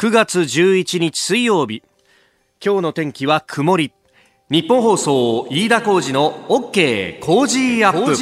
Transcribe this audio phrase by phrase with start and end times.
[0.00, 1.82] 9月11日水曜日。
[2.64, 3.92] 今日の天気は曇り。
[4.48, 8.14] ニッポン放送飯田浩司の OK Cozy up。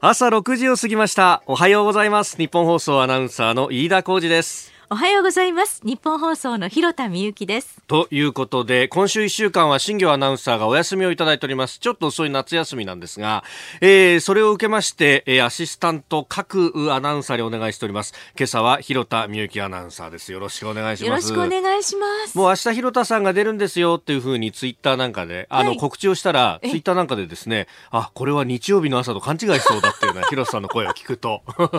[0.00, 1.42] 朝6時を過ぎました。
[1.46, 2.36] おはようございます。
[2.36, 4.69] ニッポン放送アナウンサーの飯田浩司です。
[4.92, 5.80] おはようございます。
[5.84, 7.80] ニッポン放送のひろたみゆきです。
[7.86, 11.78] ということで今週1週間は新行アナウンサーがお休みをいただいております。
[11.78, 13.44] ちょっと遅い夏休みなんですが、
[13.80, 18.14] えー、それを受けまして、えー、アシスタント各アナウンサーにお願いしております。
[18.36, 20.32] 今朝はひろたみゆきアナウンサーです。
[20.32, 21.30] よろしくお願いします。
[21.30, 22.36] よろしくお願いします。
[22.36, 31.42] もう明日広田さんが出るんですよっていうふうにツイッターなんかで、あの告知をしたらツイッターなんかでですねあこれは日曜日の朝と勘違いしそうだっていうような広田さんの声を聞くと。
[31.56, 31.70] 今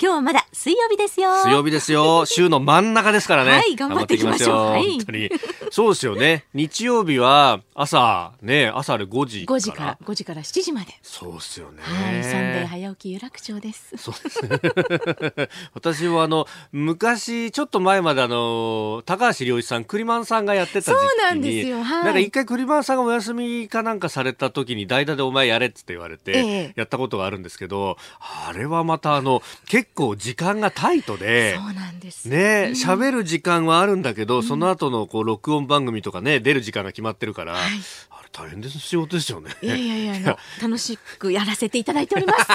[0.00, 1.32] 日はまだ水曜日ですよ。
[1.44, 3.50] 水曜日ですよ 週の真ん中ですからね。
[3.50, 4.66] はい、頑張っていきましょう。
[4.70, 5.30] はい、本当に。
[5.70, 6.44] そうですよね。
[6.54, 9.58] 日曜日は朝、ね、朝あれ5時から。
[9.58, 10.98] 5時から、5時から7時まで。
[11.02, 11.82] そうですよね。
[11.82, 13.96] はい、サンデー早起き有楽町です。
[13.96, 15.48] そうですね。
[15.74, 20.98] 私はあの、昔、ちょっと前まであの、高橋良一さん、クリマンさんがやってた時期に。
[20.98, 21.82] そうなんですよ。
[21.82, 22.04] はい。
[22.04, 28.02] なんか一回クリマンさんがお休みかなんかされた時に代打でお前やれっつって言われて、やったことがあるんですけど、え
[28.46, 32.28] え、あれはまたあの、結構時間がタイトで、そうなんです。
[32.30, 37.62] ね、喋、る時間はあるんだけど、その後のこう録音番組とかね出る時間が決まってるから、はい、
[38.10, 39.50] あれ大変です仕事ですよね。
[39.60, 42.46] いやいやいや楽しくやらせていただいております。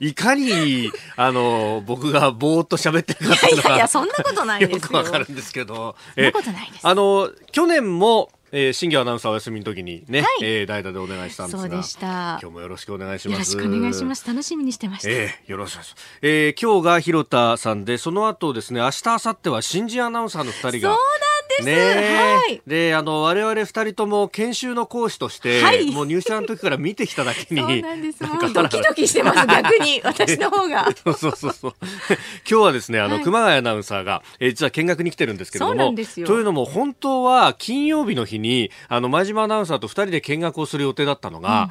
[0.00, 4.76] いかにあの僕がぼーっと喋ってるかっていうのはいやいやそんなことないですよ。
[4.78, 5.94] よくわかるんですけど。
[6.14, 6.86] そんなことないです。
[6.86, 12.38] あの去年もえー、新業アナウンサーお休みの時にね、はい、えー、代打でお願いしたんですが、そうでした。
[12.40, 13.56] 今日もよろしくお願いします。
[13.56, 14.24] よろしくお願いします。
[14.28, 15.10] 楽しみにしてました。
[15.10, 16.18] えー、よろしくお願いします。
[16.22, 20.70] えー、今日が広田さんで、その後ですね、明日明後日は新人アナウンサーの二人が。
[20.70, 21.64] そうなんです。
[21.64, 22.62] ね、はい。
[22.66, 28.22] で、あの我々二人とも研修の講師として、はい、もう入社の時から見てきただけに、 そうなんです。
[28.24, 30.88] もうドキドキしてます 逆に私の方が。
[31.04, 31.74] そうそうそうそう。
[31.78, 35.94] 今日はですね、あの、はい、熊谷アナウンサーが、えー、実は見学に来てるんですけども。
[35.94, 36.00] と
[36.38, 41.70] いうのも本当は金曜日の日にあの前島アナウンサーと2人で見学をする予定だったのが、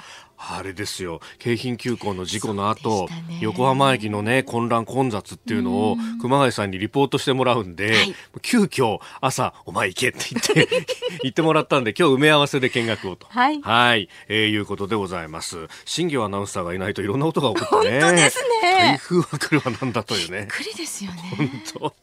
[0.52, 1.22] あれですよ。
[1.40, 10.86] 京浜急行の事故の後、ね、横浜駅のね混乱混雑っていうのを熊谷さんにリポートしてもらうんで、はい、急遽朝お前行けって言って
[11.24, 13.28] 言ってもらったんで今日埋め合わせで見学をと。
[13.30, 15.68] はい、はい、えー、いうことでございます。
[15.86, 18.02] 新業アナウンサーがいないといろんなことが起こってね。
[18.02, 18.78] 本当ですね。
[18.80, 20.40] 台風は来るわなんだというね。
[20.40, 21.22] びっくりですよね。
[21.38, 21.94] 本当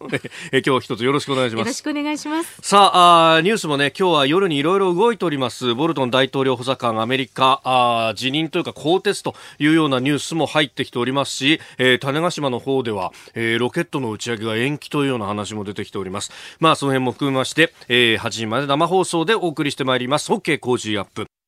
[0.53, 1.61] え今日一つよろしくお願いします。
[1.61, 2.59] よろしくお願いします。
[2.63, 5.75] さああニュースもね今日は夜にいろいろ動いております。
[5.75, 16.31] ボルトン大統領補佐官アメリカあ辞任というか更迭というようなニュースも入ってきておりますし、えー、種子島の方では、えー、ロケットの打ち上げが延期というような話も出てきております。
[16.61, 20.33] まあ、その辺も含めまして、えー、8時まで生放送でお送りしてまいります。
[20.33, 21.40] OK 工事アップ。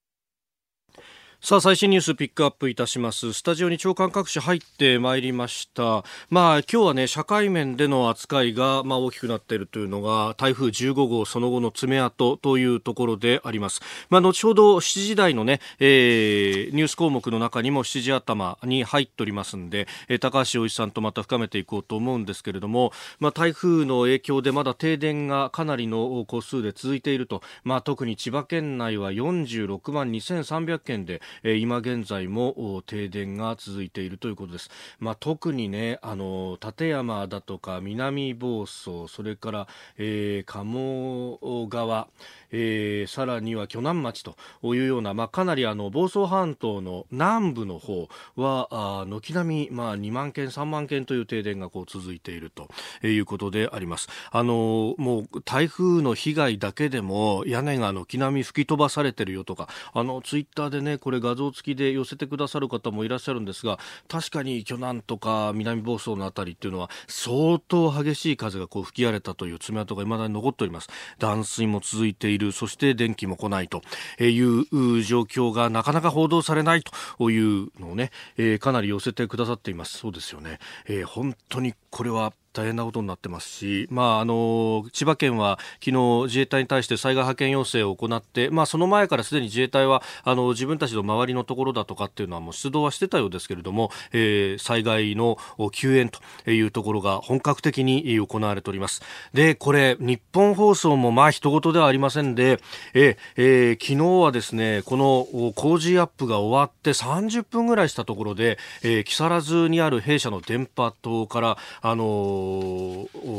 [1.44, 3.32] さあ最新ニュースピックアップいたします。
[3.32, 6.04] スタジオに長官各紙入ってまいりました。
[6.30, 13.80] まあ今日はね社会面での扱いがまあ大きくなっているというのが台風15号その後の爪痕というところであります。
[14.08, 27.42] まあ後ほど7時台のね、えー、ニュース項目の中にも7時頭に入っておりますんで、えー、高橋洋一さんとまた深めていこうと思うんですけれどもまあ台風の影響でまだ停電がかなりの個数で続いていると。
[27.64, 34.70] まあ特に千葉県内は46万2300件でえ今現在も停電が続いているということです。
[34.98, 41.38] まあ、特にね、あの、立山だとか南房総、それから、えー、鴨
[41.68, 42.08] 川、
[42.50, 52.68] えー、さらには鋸南町というような、まあ、かなりあの房総半島の南部の方は軒並み、まあ、2万件、3万件という停電がこう続いていると
[53.06, 54.08] いうことであります。
[54.30, 63.78] あのもう台風の被害だけでも屋根が軒並み吹き飛ばされてるよとかあのツイッターでねこれ画像付きで寄せてくださる方もいらっしゃるんですが
[64.08, 70.88] 確かに鋸南とか南房総のあたりっていうのは相当激しい風がこう吹き荒れたという爪痕が未だに残っております。
[71.18, 72.42] 断水も続いている。
[72.42, 73.82] るそして電気も来ないと。
[74.20, 76.82] いう状況がなかなか報道されない
[77.18, 79.98] というのをね、えー、かなり寄せてくださっています。
[79.98, 95.38] そうですよね、えー、本当にこれは大変なことになってますし、まあ、あの千葉県は昨日自衛隊に対して災害派遣要請を行って、まあ、その前からすでに自衛隊はあの自分たちの周りのところだとかっていうのはもう出動はしてたようですけれども、えー、災害の
[95.72, 99.02] 救援というところが本格的に行われております。
[99.32, 102.60] でこれ日本放送もまあ人事ではありませんで、
[102.94, 112.41] ええー、昨日はですねこの工事アップが終わって30分ぐらいしたところで、えー、木更津にある弊社の電波塔からあの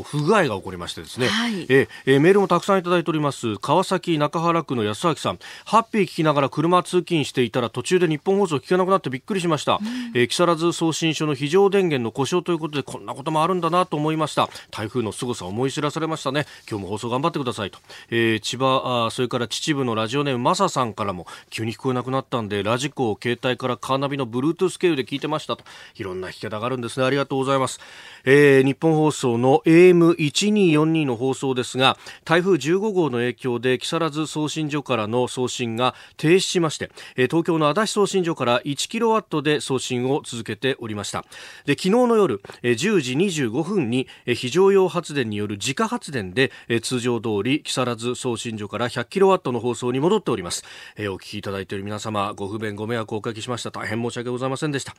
[0.04, 3.56] 不具合が起こりましてですね、はい、ええメールもたくさんいただいております。
[3.58, 5.38] 川崎中原区の安明さん。
[5.64, 9.76] ハッピー聞きながら車通勤していたら途中で日本放送聞けなくなってびっくりしました、う
[10.16, 14.48] ん、え木更津送信所の非常電源の故障ということでこんなこともあるんだなと思いました。
[14.70, 16.46] 台風の凄さ思い知らされましたね。
[16.68, 17.78] 今日も放送頑張ってくださいと、
[18.10, 25.64] えー、千葉あそれから秩父のラジオネームマサさんからも急に聞こえなくなったんでラジコを携帯からカーナビの Bluetooth 経由で聞いてましたと。
[25.96, 27.06] いろんな聞き方があるんですね。
[27.06, 27.80] ありがとうございます、
[28.24, 41.24] えー、日本放送の AM1242 の放送ですが台風15号の影響で木更津送信所からの送信が停止しまして、えー、東京の足立送信所から1キロワットで送信を続けておりました。
[41.66, 50.64] で昨日の夜、えー、10時25分に、えー、非常用発電による自家発電で、えー、通常通り木更津送信所から100キロワットの放送に戻っております、
[50.96, 53.70] えー、お聞きいただいている皆様ご不便ご迷惑をおかけしました。
[53.70, 54.94] 大変申し訳ございませんでした。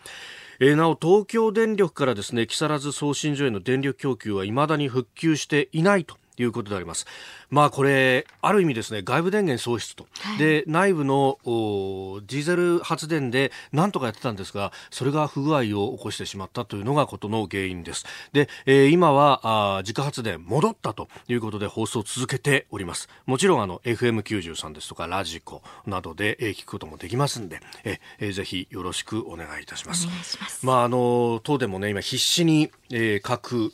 [0.60, 6.18] えー、なお東京電力からですね木更津送信所への電力供給は未だに復旧していないと。
[6.38, 7.06] いうことであります。
[7.50, 10.08] まあこれ、ある意味ですね、外部電源喪失と。
[10.20, 18.06] はい、で、内部のディーゼル発電で何とかやってたんですが、それが不具合を起こしてしまったというのがことの原因です。
[18.34, 23.10] で、えー、今はあ自家発電戻ったということで放送を続けております。
[23.26, 30.08] もちろんあの FM93 ですとかラジコなどで、えー、聞くこともできますんで、えー、ぜひよろしくお願いいたします。
[30.08, 33.72] ますまああの、東電もね、今必死に、えー、各、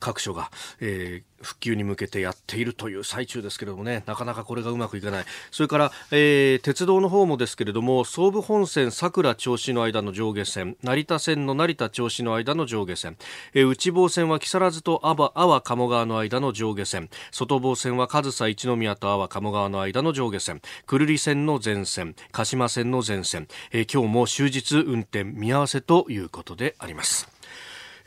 [0.00, 0.50] 各所が、
[0.80, 5.24] えー、復旧に向けてやっているという最中ですけれどもね、なかなかこれがうまくいかない。
[5.50, 13.16] それから、えー、鉄道の方もですけれども、総武本線桜銚子の間の上下線、成田線の成田銚子の間の上下線、
[13.54, 27.39] えー、内房線は木更津と阿波、阿波鴨川の間の上下線、外房線は上総一宮と阿波鴨川の間の上下線、久留里線の全線、鹿島線の全線、えー、今日も終日運転見合わせということであります。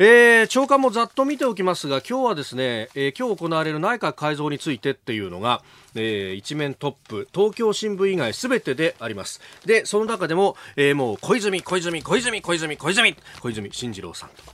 [0.05, 5.61] えー、長官もざっと見ておきますが今日はですね、えー、今日行われる内閣改造についてっていうのが、
[5.95, 9.39] えー、一面トップ東京新聞以外すべてであります。
[9.65, 14.52] でその中でも、えー、もう小泉小泉小泉小泉小泉小泉進次郎さんと。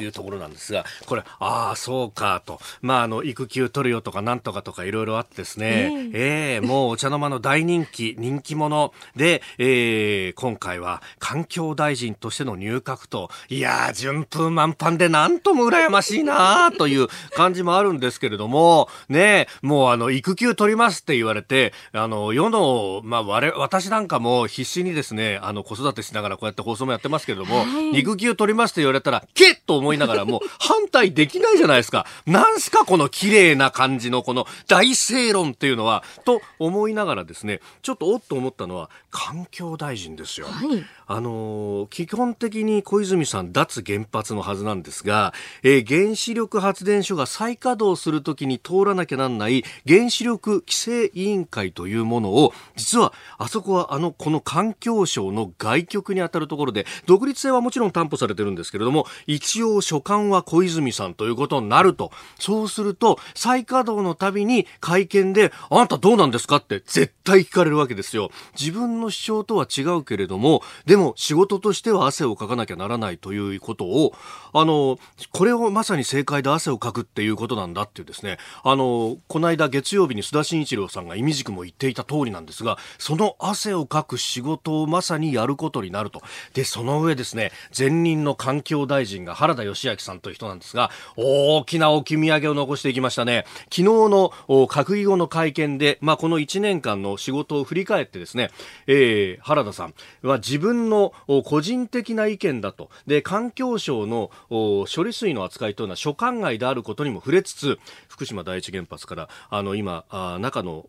[0.00, 2.60] いうところなんですが、これ、ああ、そうかと。
[2.80, 6.60] まあ、あの、育休取るよとかなんとかとかいろいろあってですね、ええ。
[6.60, 32.06] ー、もうお茶の間の大人気、人気者で、えー、今回は環境大臣としての入閣と、いやー、順風満帆でなんとも羨ましいなという感じもあるんですけれども、ね、もうあの、育休取りますって言われて、あの、世の、まあ、我、私なんかも必死にですね、あの、子育てしながらこうやって放送もやってますけれども、育休取りますって言われたら、けっと思いながらも、反対できないじゃないですか。
[32.24, 40.46] なんすかこの綺麗な感じのこの大正論っていうのは、と思いながらですね、ちょっとおっと思ったのは、環境大臣ですよ。
[40.46, 62.10] はい、あのー、基本的に小泉さん脱原発のはずなんですが、えー、原子力発電所が再稼働するときに通らなきゃなんない原子力規制委員会というものを、実はあそこはあの、この環境省の外局に当たるところで、独立性はもちろん担保されてるんですけれども、一応所管は小泉さんということになると。
[62.38, 68.30] そうすると、再稼働のたびに会見で、あなたどうなんですかって絶対聞かれるわけですよ。
[68.58, 74.14] 自分の主張とは違うけれども、でも仕事としては汗をかかなきゃならないということを、
[74.52, 74.98] あの、
[75.32, 86.22] これをまさに正解で汗をかくっていうことなんだっていうですね、あの、この間月曜日に須田慎一郎さんが意味軸も言っていた通りなんですが、その汗をかく仕事をまさにやることになると。
[86.54, 93.44] で、その上ですね、前任の環境大臣が原田義明さんという人なんですが、大きな置き土産を残していきましたね。
[93.64, 98.50] 昨日の閣議後の会見で、まあ、この1年間の仕事を振り返ってですね、
[98.86, 101.12] えー、原田さんは自分の
[101.44, 102.90] 個人的な意見だと。
[103.06, 110.84] で、環境省の処理水の扱いというのは所管外であることにも触れつつ、福島第一原発から、あの、今、あ中の、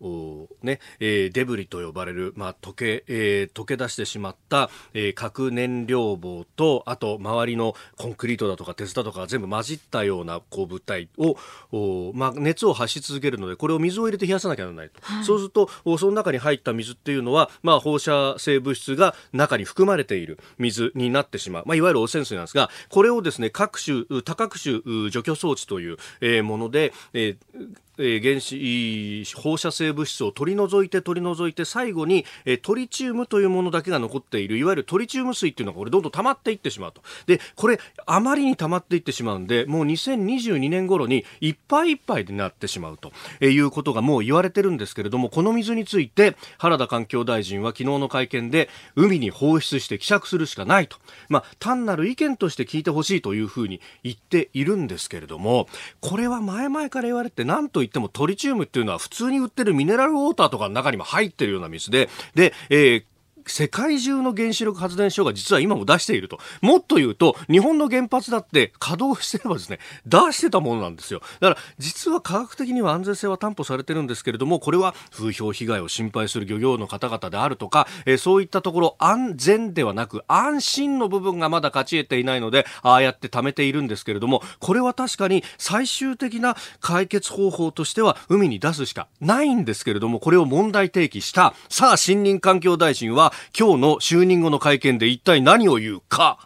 [0.61, 14.99] ね、えー、デブリと呼ばれる、まあ、溶け、えー、溶け出してしまった、えー、核燃料棒と、あと、周りのコンクリートだとか鉄だとか全部混じったような、こう、物体を、まあ、熱を発し続けるので、これを水を入れて冷やさなきゃならないと。
[15.01, 21.63] はい、そうすると、その中に入った水っていうのは、まあ、放射性物質が中に含まれている水になってしまう。
[21.65, 37.01] まあ、いわゆる汚染水なんですが、これをですね、各種、多角種除去装置という、えー、もので、えーえー、原子放射性物質を取り除いて取り除いて最後に、えー、トリチウムというものだけが残っているいわゆるトリチウム水っていうのがこれどんどん溜まっていってしまうと。
[37.27, 50.97] でこれあまりに溜まっていってしまうんでもう2022年頃にいっぱいいっぱいになってしまうとえいうことがもう言われてるんですけれどもこの水について原田環境大臣は昨日の会見で海に放出して希釈するしかないと、
[51.29, 55.67] まあ、単なる意見として聞いてほしいというふうに言っているんですけれども
[55.99, 63.03] これは前々から言われて何と言ってもトリチウムっていうのは普通に売ってるミネラルウォーターとかの中にも入ってるような水でで、えー
[63.47, 66.39] 世界中の原子力発電所が実は今も出していると。
[66.61, 71.21] もっと言うと、日本の原発だって稼働してればですね、出してたものなんですよ。
[71.39, 96.39] だから、実は科学的には安全性は担保されてるんですけれども、これは風評被害を心配する漁業の方々であるとか、えー、そういったところ安全ではなく安心の部分がまだ勝ち得ていないので、ああやって貯めているんですけれども、これは確かに最終的な解決方法としては海に出すしかないんですけれども、これを問題提起した、さあ、森林環境大臣は、今日の就任後の会見で一体何を言うか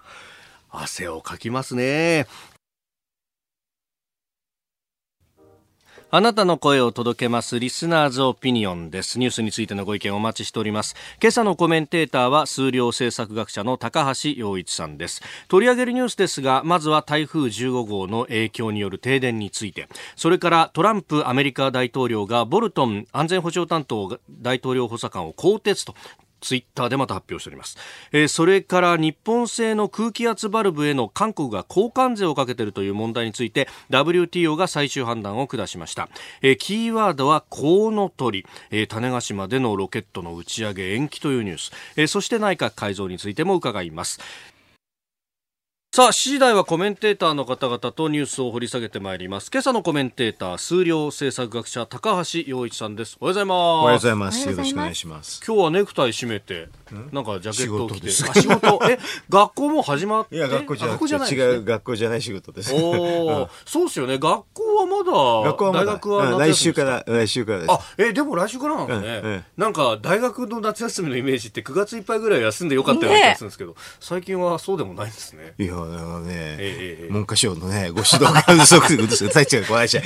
[0.69, 2.27] 汗をかきますね
[6.09, 9.19] あなたの声を届けますリスナーズオピニオンです。
[9.19, 10.95] ニュースについてのご意見お待ちしております。
[11.21, 15.21] 今朝のコメンテーターは数量政策学者の高橋洋一さんです。
[15.49, 25.93] 取り上げるニュースですが、まずは台風15号の影響による停電について、それからトランプアメリカ大統領がボルトン安全保障担当大統領補佐官を更迭と
[26.41, 27.77] ツイッターでまた発表しております、
[28.11, 36.09] えー、それから日本製の空気圧バルブへの韓国が交換税をかけているという問題について WTO が最終判断を下しました、
[36.41, 44.19] えー、キーワードはコウノトリ、えー、種子島でのロケットの打ち上げ延期というニュース、え、そして内閣改造についても伺います。
[45.97, 49.49] さあ、7時台はコメンテーターの方々とニュースを掘り下げてまいります。
[49.51, 53.17] 今朝のコメンテーター、数量政策学者、高橋洋一さんです。
[53.19, 53.57] おはようございます。
[53.57, 54.47] おはようございます。
[54.47, 55.41] よろしくお願いします。
[55.43, 56.69] 今日はネクタイ締めて、
[57.11, 58.11] なんかジャケットを着て。
[58.11, 58.79] 仕事仕事？
[58.87, 60.35] え、学校も始まって？
[60.35, 62.75] いや、学校じゃなくて、違う学校じゃない仕事です。
[62.75, 64.19] おお、そうですよね。
[64.19, 67.71] 学校はまだ、学校はまだ大学は来週から、来週からです。
[67.71, 69.45] あ、え、でも来週からなんですね。
[69.57, 75.55] なんか、大学の夏休みのイメージって9月いっぱいぐらい休んでよかったような気がするんですけど、最近はそうでもないんですね。
[75.57, 76.57] いや、だからね、
[77.09, 80.01] 文科省のね、ご指導が嘘く、嘘 さいちゃう、ごめんなさい。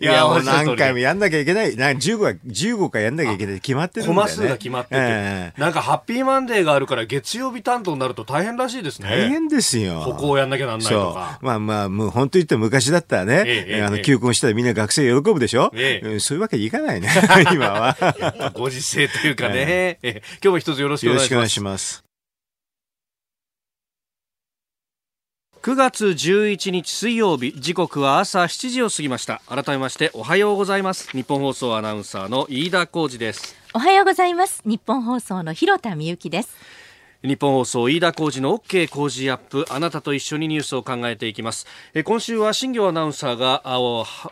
[0.00, 1.76] いや、もう何回もやんなきゃいけない。
[1.76, 4.22] な15回、15回やんなきゃいけない決まってるんだよね。
[4.22, 5.52] コマ数が決まってて。
[5.60, 9.08] なんかハッピーマンデーがあるから月曜日担当になると大変らしいですね。
[9.08, 10.02] 大変ですよ。
[10.04, 11.38] ここをやんなきゃなんないとか。
[11.42, 15.70] まあまあ、もう本当言って昔だったらね、あの、休校したらみんな学生喜ぶでしょ？
[16.18, 17.08] そういうわけにいかないね、
[17.52, 17.96] 今は。
[18.54, 19.98] ご時世というかね。
[20.02, 21.26] 今日も一つよろしくお願いします。
[21.26, 22.05] よろしくお願いします。
[25.66, 29.42] 9月11日水曜日時刻は朝7時を過ぎました。
[29.48, 31.10] 改めましておはようございます。
[31.10, 33.56] 日本放送アナウンサーの飯田浩二です。
[33.74, 34.62] おはようございます。
[34.64, 36.54] 日本放送の広田美幸です。
[37.22, 41.66] 日本放送飯田浩二の OK 工事アップあなたと一緒にニュースを考えていきます。
[41.94, 43.62] え今週は新業アナウンサーが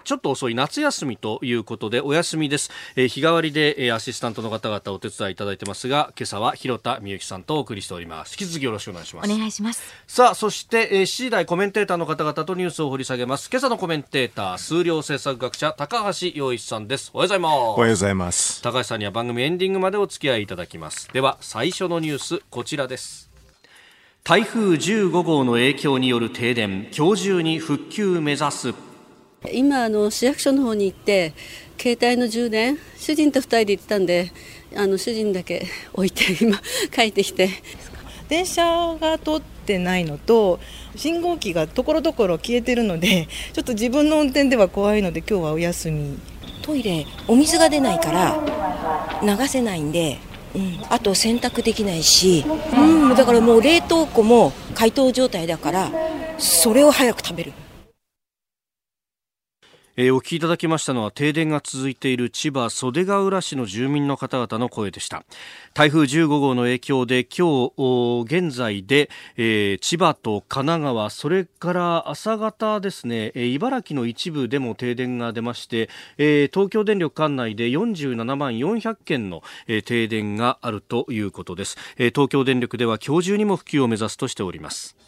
[0.05, 2.71] ちょっと遅い夏休みということでお休みです。
[2.95, 8.33] え日替わりでアシスタントの方々お手伝いいただいてますが今朝は広田美幸さんとお送りしております。
[8.39, 9.33] 引き続きよろしくお願いします。
[9.33, 9.83] お願いします。
[10.07, 13.49] さあそしてえ7時台コメンテーターの方々とニュースを掘り下げます。
[13.51, 17.11] 今朝のコメンテーター数量政策学者高橋洋一さんです。
[17.15, 17.55] おはようございます。
[17.55, 18.63] おはようございます。
[18.63, 21.09] 高橋さんには番組エンディングまでお付き合いいただきます。
[21.13, 23.31] では最初のニュースこちらです。
[24.25, 28.75] 台風15号の影響による停電今日中に復旧目指す。
[29.53, 31.35] 今あの市役所の方に行って
[31.79, 34.33] 携帯の充電主人と2人で行ってたんで
[34.75, 36.59] あの主人だけ置いて今
[36.93, 37.51] 帰ってきて。
[38.29, 40.59] 電車が通ってないのと
[40.97, 46.19] 信号機がところどころ消えてるのでちょっと自分の運転では怖いので今日はお休み。
[46.63, 48.41] トイレお水が出ないから
[49.23, 50.17] 流せないんで
[50.89, 52.45] あと洗濯できないし、
[52.77, 55.91] うん、だからもう冷凍庫も解凍状態だから
[56.39, 57.53] それを早く食べる。
[59.97, 65.25] えー、お聞きいただきましたのは停電が続いている千葉袖ヶ浦市の住民の方々の声でした。
[65.73, 85.04] 台風15号の影響で今日現在で、えー、千葉と神奈川それから朝方ですね、えー、茨城の一部でも停電が出まして、えー、東京電力管内で47万400件の、えー、停電があるということです、えー、東京電力では今日中にも復旧を目指すとしております。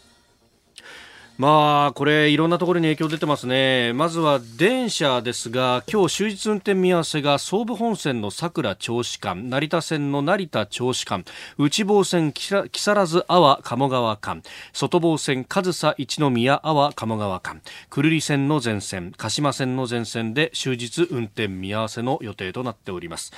[1.38, 3.92] まあ、これ、いろんなところに影響出てますね。
[3.92, 11.26] まずは電車ですが、今日終日運転見合わせが総武本線の桜銚子間、成田線の成田銚子間、
[11.58, 23.34] 内房線木更津阿波鴨川間、外房線上総一宮阿波鴨川間、久留里線の全線、鹿島線の全線で終日運転見合わせの予定となっております。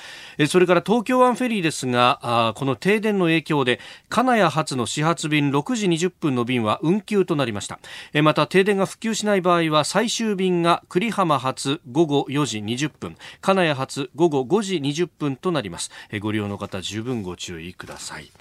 [0.47, 7.77] それから東京湾フェリーですが、この停電の影響で、金谷発の始発便6時20分の便は運休となりました。
[8.23, 15.91] また停電が復旧しない場合は最終便が栗浜発午後4時20分金谷発午後5時20分となります。
[16.21, 18.31] ご利用の方十分ご注意ください。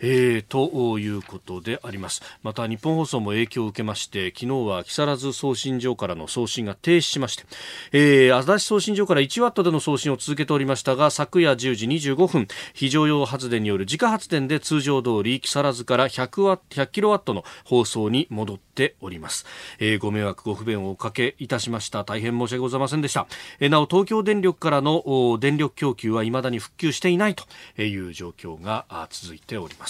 [0.00, 2.22] えー、ということであります。
[2.42, 7.44] また日本放送も影響を受けまして昨日は木更津送信所からの送信が停止しまして、
[7.92, 19.46] えー、足立送信所から1ワットでの送信を続けておりましたが昨夜10時25分非常用発電による自家発電で通常通り木更津から100ワ100キロワットの放送に戻っております、
[19.78, 22.04] えー、ご迷惑ご不便をおかけいたしました。
[22.04, 23.26] 大変申し訳ございませんでした、
[23.60, 27.44] えー、なお東京電力からの電力供給は未だに復旧していないと
[27.82, 29.87] いう状況が続いております。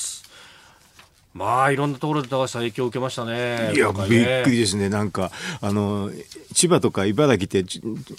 [1.35, 3.73] まあいろんなところで高橋さん影響を受けましたね。
[3.75, 4.89] いや、ね、びっくりですね。
[4.89, 6.11] なんかあの
[6.55, 7.65] 千葉とか茨城って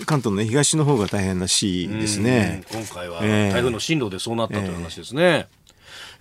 [0.05, 2.63] 関東の、ね、東の方が大変らしいですね。
[2.71, 5.21] 今回は台風の進路でそうなったという話ですね。
[5.21, 5.59] えー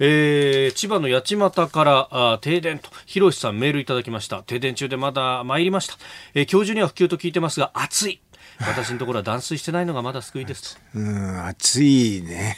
[0.00, 4.42] えー、千葉の八街からあ停電と、広瀬さんメールいただきました。
[4.42, 5.94] 停電中でまだ参りました。
[6.34, 8.20] えー、今日中には復旧と聞いてますが、暑い。
[8.60, 10.80] 私のところは断水してないのがまだ救いですと。
[10.94, 12.56] うん、暑いね。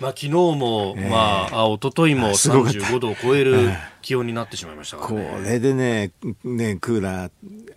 [0.00, 3.70] まあ、昨日も、えー、まあ、一昨日も35度を超える
[4.02, 6.12] 気温になってしまいましたから、ね、これでね、
[6.44, 7.32] ね、クーラー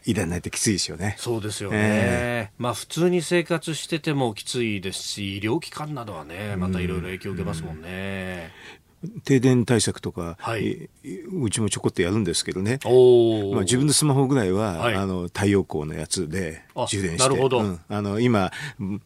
[0.05, 1.15] いらないときついですよね。
[1.17, 1.77] そうですよね。
[1.79, 8.51] えー、まあ、普通に生活しててもきついですし、医療機関などはね、またいろいろ影響を受けますもんね。
[9.23, 10.89] 停電対策とか、はい、
[11.41, 17.29] うちもちょこっとやるんですけどね、まあ、自分のスマホぐらいは、はい、あの太陽光のやつで充電して。
[17.29, 18.51] なるほど、うん、あの今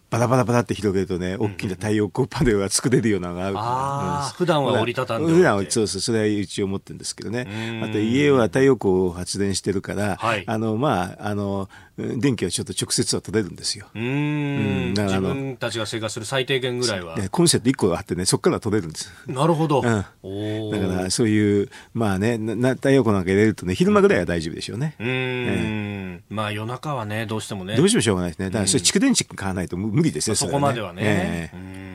[0.10, 5.32] バラバラバラって広げるとね大きな太陽光パネルが作れるようなのがある、あうん、普段は折りたたんで。
[5.32, 7.82] 普段はそうそうそれは一応持ってるんですけどね。
[7.84, 13.88] あと家は太陽光を発電してるから、はい、あのまああの電気はちょっと直接は取れるんですよ。
[13.94, 17.18] うん自分たちが生活する最低限ぐらいは。
[17.30, 19.12] コンセント1個あってね、そこから取れるんです。
[19.28, 19.82] なるほど。
[19.82, 24.96] うん、だからそういう、まあね、な太陽光なんか入れるとね、昼間ぐらいは大丈夫でしょうね。
[25.00, 27.76] うん、えー、まあ夜中はね、どうしてもね。
[27.76, 28.46] どうしてもしょうがないですね。
[28.48, 31.02] だからそれ蓄電池買わないと無理ですよ、そこまではね。
[31.04, 31.93] えー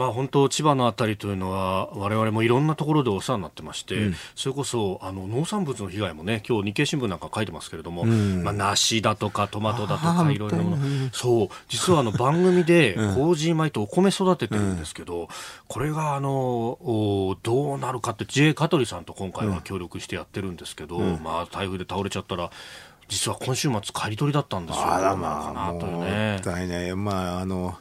[0.00, 15.28] まあ、本当、千葉のあたりというのは、われわれもいろんなところでお世話になってまして、うん、それこそあの農産物の被害もね、今日日経新聞なんか書いてますけれども、うん、まあ、梨だとかトマトだとか、いろいろなもの、そう、実はあの番組で 麹米とお米育ててるんですけど、
[15.68, 16.78] これがあの
[17.42, 18.54] どうなるかって、J.
[18.54, 22.50] 香取さんと今回は協力してやってるんですけど、まあ、台風で倒れちゃったら、
[23.10, 24.90] 実は今週末、刈り取りだったんですよ。
[24.90, 27.76] あらまあ、もう、ね、ね、まあ、あの、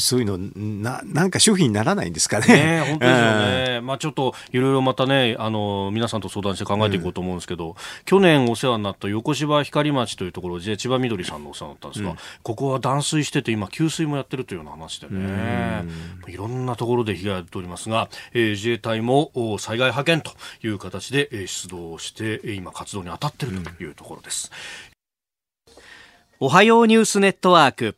[0.00, 2.46] そういうのな、なんか商品にならないんですかね。
[2.46, 3.26] ね本当ですよ
[3.74, 3.80] ね。
[3.86, 15.84] まあちょっといろいろまたね、あの、皆さんと相談して考えていこうと思うんですけど、うん、去年お世話になった横芝光町というところで、千葉みどりさんのお世話になったんですが、うん、ここは断水してて、今給水もやってるというような話でね、
[16.28, 20.32] いろんなところで被害が出ておりますが、えー、自衛隊も災害派遣と
[20.66, 24.50] いう形で、えー、出動して、今活動に当たっているというところです。
[25.68, 25.76] うん、
[26.40, 27.96] おはようニュースネットワーク。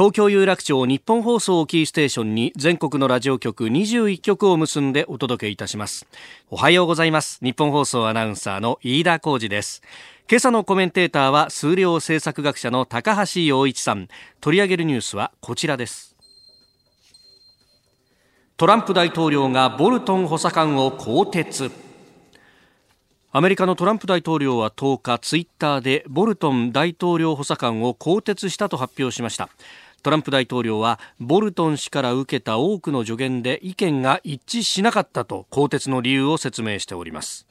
[0.00, 6.06] 東京有楽町日本放送をキーステーションに全国のラジオ局21局を結んでお届けいたします。
[6.48, 7.38] おはようございます。
[7.42, 9.82] 日本放送アナウンサーの飯田浩二です。
[10.26, 14.08] 今朝のコメンテーターは数量政策学者の高橋洋一さん。
[14.40, 16.16] 取り上げるニュースはこちらです。
[18.56, 21.70] トランプ大統領がボルトン補佐官を更迭。
[23.32, 29.50] アメリカのトランプ大統領は10日ツイッターでボルトン大統領補佐官を更迭したと発表しました。
[30.02, 37.46] トランプ大統領はボルトン氏から受けた多くの助言で意見が一致しなかったと更迭の理由を説明しております。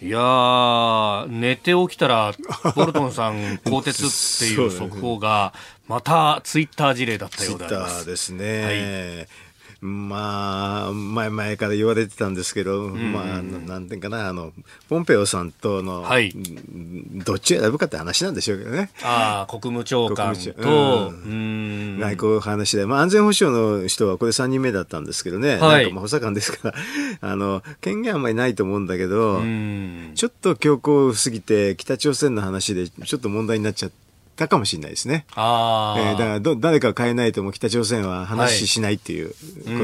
[0.00, 2.34] いや寝て起きたら
[2.74, 5.54] ボルトンさん更迭っていう速報が
[5.86, 8.04] またツイッター事例だったようであります。
[8.04, 9.28] ですね、はい
[9.84, 14.52] まあ、前々から言われてたんですけど、うん、まあ、なんていうかな、あの、
[14.88, 16.32] ポンペオさんとの、はい、
[17.24, 18.90] どっち選ぶかって話なんでしょうけどね。
[19.02, 26.74] ああ、国務長官と、うん、外交話で、まあ、安全保障の人はこれ3人目だったんですけどね、はい、なんかまあ補佐官ですから、
[27.20, 29.42] あの、権限あんまりないと思うんだけど、
[30.14, 34.00] ちょっと強硬すぎて、北朝鮮の話でちょっと問題になっちゃって、
[34.36, 35.24] たかもしれないですね。
[35.34, 39.34] あえー、だからど誰か変えないとも北朝鮮は話しないっていうこ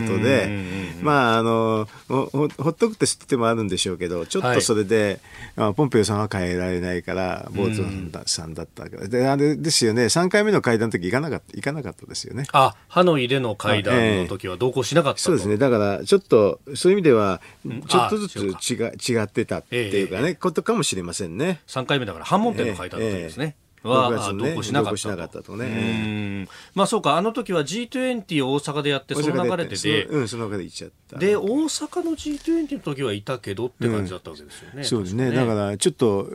[0.06, 5.20] とで、はい、まああのほほっとくってってもあるんでしょうけどちょっとそれで、はい、
[5.56, 7.76] まあ、ポンペオさんは変えられないからボー
[8.12, 10.04] トさんだったわけであれですよね。
[10.04, 12.44] 3回目の会談の時行かなかった行かなかったですよね。
[12.52, 15.56] あハノイでの会談の時は同行しなかった、えー、そうですね。
[15.56, 17.40] だからちょっとそういう意味では
[17.86, 18.74] ちょっとずつ違
[19.12, 21.60] 違ってたっていうかね、えー、ことかもしれませんね。
[21.66, 23.56] 3回目だから反問点の会談の時ですね。
[23.60, 26.46] えーは同行しなかったとね。
[26.74, 31.18] まあそうか、あの時は G20 を大阪でやって、その流れでで、うん、その流れで行っちゃった。
[31.18, 34.84] で、大阪の G20 の時はいたけどって感じだったわけですよね。
[34.84, 35.30] そうですね。
[35.30, 36.28] だから、ちょっと、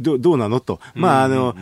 [0.00, 0.80] どどうなのと。
[0.94, 1.54] まあ、あの、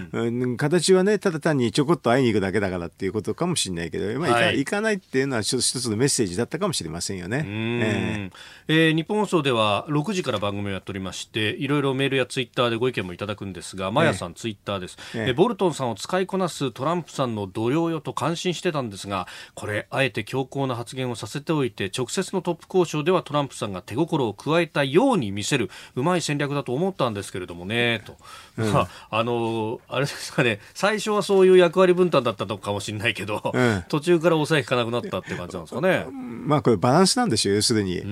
[0.56, 7.44] 形はね、ただ単にちょこっと会いに行くだけだからっていうことかもしれないけど、まあ、行かないっていうのは一つのメッセージだったかもしれませんよね。
[7.46, 8.30] え
[8.68, 14.98] え日本放送では6時から番組をやっておりまして、いろいろメールやツイッターでご意見もいただくんですが、マヤさん、ツイッターです。
[15.14, 28.16] えボルトンさんを使いこなすトランプさんの度量よと感心してたんですがこれあえて強硬な発言をさせておいて直接のトップ交渉ではトランプさんが手心を加えたように見せるうまい戦略だと思ったんですけれどもねと、
[28.58, 36.06] うん、まあ、あのあれですかね最初はそういう役割分担だったのかもしれないけど、うん、途中から抑え引かなくなったって感じなんですかね。
[36.10, 37.96] まあこれバランスなんですよ要するに。
[37.96, 38.04] えっ、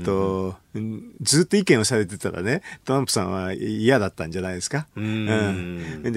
[0.00, 0.56] ー、と
[1.20, 4.86] ずっと意見をされてたらね、トランプさんは嫌だったんじゃないですか。
[4.96, 6.10] うん、で、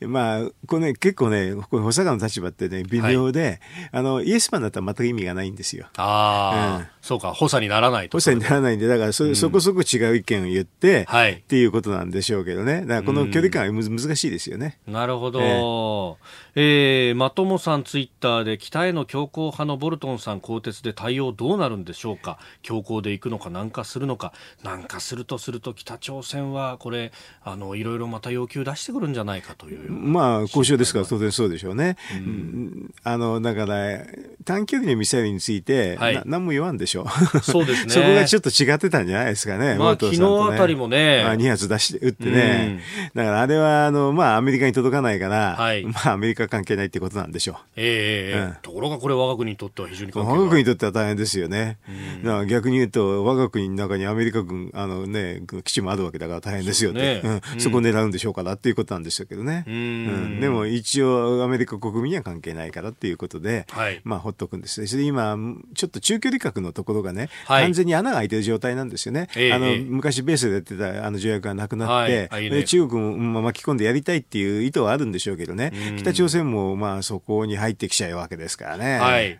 [0.00, 3.60] まあ、これね、結構ね、これ補佐官の立場ってね、微妙で、はい、
[3.92, 5.86] あの、イエスマンだったら全く意味がないんですよ。
[5.96, 8.18] ああ、うん、そうか、補佐にならないと。
[8.18, 12.82] 補佐にならないんで、だからそ、うん、そこそこ違う意見を言って、はい、っていうことなんでしょうけどね。
[12.82, 14.78] だからこの距離感は難しいですよね。
[14.86, 15.40] なるほど。
[15.40, 16.16] えー、
[16.58, 22.38] えー、まともさんツイッターで、北への強硬派のボルトンさん更迭で対応どうなるんでしょうか？
[22.62, 24.32] 強硬でいくのか、なんかするのか？
[24.64, 27.12] なんかするとすると、北朝鮮はこれ、
[27.44, 29.92] あの、いろいろまた要求出してくるんじゃないかという。
[29.92, 31.98] まあ、交渉ですから当然そうでしょうね。
[32.14, 34.00] うん、あの、だから、
[34.46, 37.38] 短距離のミサイルについて、はい、何も言わんでしょう。
[37.40, 37.92] そうですね。
[37.92, 39.74] そこがちょっと違ってたんじゃないですかね。
[39.74, 41.22] まあ、昨日あたりもね。
[41.22, 42.80] まあ、2発出して、撃ってね。
[43.14, 47.56] だからあれは、あの、まあ、アメリカに届かないから、はい、まあ、アメリカ関係ないってことなんでしょう。
[47.76, 51.78] ええーうん、ところがこれ我が国にとっては非常に関係我が国にとっては大変ですよね。
[52.22, 56.92] だから逆に言うと、我が国の中にアメリカ軍、あのね、基地もあるわけだから大変ですよ。
[56.92, 59.64] ね、うん、そこを狙うんでしょうかなっていうことなんでしょうけどね。
[59.66, 64.86] うん、でも一応アメリカ国民には関係ないからっていうことで、はい、まあほっとくんです。
[64.86, 65.36] それで今、
[65.74, 69.28] ちょっと中距離核のところがね、はい、完全に穴が開いてる状態なんですよね。
[69.36, 72.50] えー、あの、昔ベースでやってたあの条約がなくなって、はい。
[72.50, 78.98] ね、中国も巻き込んでやりたいっていう意図はあるんでしょうけどね、北朝鮮もまあそこに入ってきちゃうわけですからね。
[78.98, 79.38] はい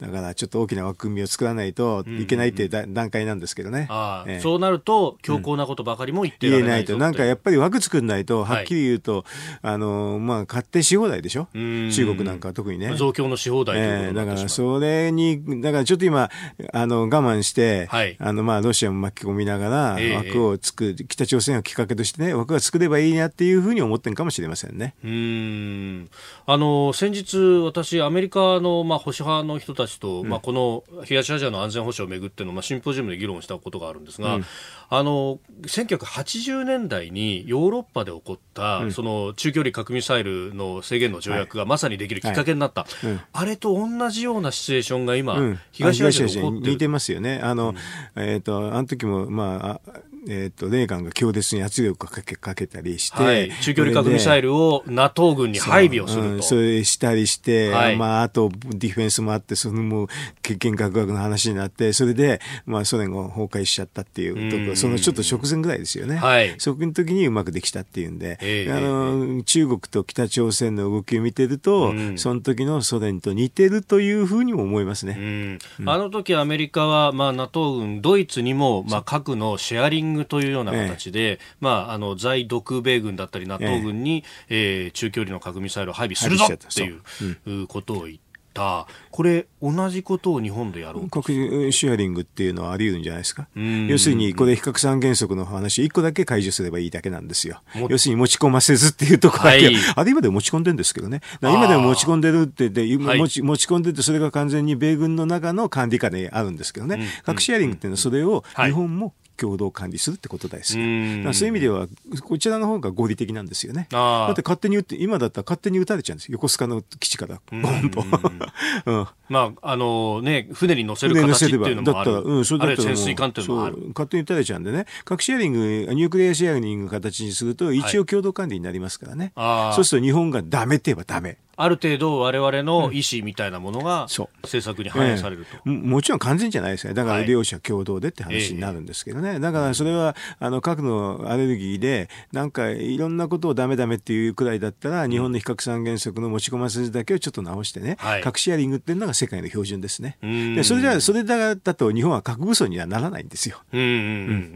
[0.00, 3.88] だからちょっと大きな枠組みを作らないといけないっていう段階なんですけどね。
[4.26, 6.98] ええ、そうなると強硬なことばかりも言ってられない、うん、言えないと。
[6.98, 9.24] なんかやっぱり枠作んないと、はっきり言うと、はい、
[9.62, 11.48] あの、まあ、勝手し放題でしょ？
[11.54, 12.94] 中国なんかは特にね。
[12.96, 16.30] 増強のし放題えー、だからそれに、だからちょっと今、
[16.72, 24.94] あの、我慢して、はい、あの、まあ、ロシアも巻き込みながら、枠を作る、北朝鮮をきっかけとしてね、枠が作ればいいなっていうふうに思ってるかもしれませんね。
[25.04, 26.08] うん。
[26.46, 34.44] あの、先日、私、アメリカの、まあ、保守派の人たちと、まあ、この東アジアの安全保障をめぐっての、まあ、シンポジウムで議論したことがあるんですが、うん、
[34.88, 43.06] あの1980年代にヨーロッパで起こった、うん、その中距離核ミサイルの制限の条約がまさにできるきっかけになった、はい。
[43.06, 46.72] はい、あれと同じようなシチュエーションが今、東アジアで起こってる。
[46.72, 47.40] 似てますよね。
[47.42, 47.74] あの、
[48.16, 56.28] えっ、ー、と、あの時も、まあ、えーと、レーガンが強烈に圧力をかけかけたりして、はい、中距離核ミサイルを NATO 軍に配備をすると。
[56.28, 60.08] そ,、うん、それしたりして、はい、まあ、あとディフェンスもあって、そのもう、
[60.42, 66.16] 欠見学学の話になって、それで、まあ、ソ連が崩壊しちゃったっていうところ、そのちょっと直前ぐらいですよね。
[66.16, 75.58] はい、そこの時にうまくできたっていうんで、えー、あの、中国と北朝鮮の動きを見てると、うん、その時のソ連と似てるというふうにも思いますね。
[75.78, 88.25] うん、あの時アメリカは、まあ、NATO 軍、ドイツにも、まあ、核のシェアリングというような形形で、まあ、あの在独米軍だったり NATO 軍に、ええー、中距離の核ミサイルを配備するぞっていうことを言って。
[88.56, 91.32] これ、同じことを日本でやろう核
[91.72, 93.48] シェアリングっていうのはあり得るんじゃないですか？
[93.88, 97.62] 要するに、これ、非核三原則の話、一個だけ解除すればいいだけなんですよ。
[97.88, 101.20] 要するに持ち込ませずっていうところだけ、はい、あれ今でも持ち込んでるんですけどね。
[101.40, 107.06] 今でも持ち込んでるってで、持ち持ち込んでて、それが完全に米軍の中の管理下であるんですけどね。
[107.24, 110.84] 核シェアリングっていうのは、それを日本も共同管理するってことですよ。
[110.84, 111.86] そういう意味では、
[112.22, 113.86] こちらの方が合理的なんですよね。
[113.90, 118.04] だって勝手に撃って、今だったら勝手に撃たれちゃうんです横須賀の基地から、ボンと。
[118.86, 122.12] うん、まあ、あのね、船に乗せる形っていうのもある。
[122.12, 122.88] だったら、うん、それだったら。
[122.88, 123.76] 潜水艦っていうのもある。
[123.88, 125.58] 勝手に撃たれちゃうんでね、核シェアリング、
[125.94, 129.32] ニュークリアシェアリング形にすると、一応共同管理になりますからね。
[129.34, 131.38] はい、そうすると日本がダメって言えばダメ。
[131.56, 136.94] ある程度我々の意思みたいなものが政策に反映されると、えもちろん完全じゃないですね。
[136.94, 150.18] だから両者共同でって話になるんですけどね、はい、だからそれはあの核のアレルギーでなんかいろんなことをダメダメっていうくらいだったら日本の非核三原則の持ち込ませずだけをちょっと直してね、はい、核シェアリングっていうのが世界の標準ですね。
[150.22, 153.98] でそれじゃそれだだと日本は核武装にはならないんですよ、うんうんうんう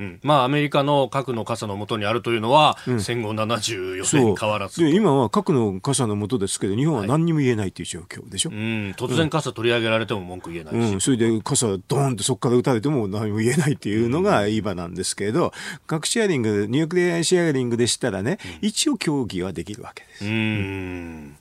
[0.04, 8.50] ん、まあアメリカの核の傘のもとにあるというのは、うん、戦後74年変わらず今は核の傘のもとですけど日本は何にも言えないいという状況でしょ？
[8.50, 15.52] うん、突然傘取り上げられても文句言えないし、うん、それで傘ドーンとそこから撃たれても何も言えないっていうのが今なんですけど、
[15.86, 20.24] 核シェアリング、ニュークリアシェアリングでしたらね、一応協議はできるわけです。
[20.24, 21.36] うん。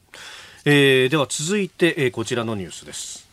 [0.66, 3.28] えー、では続いて、えー、こちらのニュースです。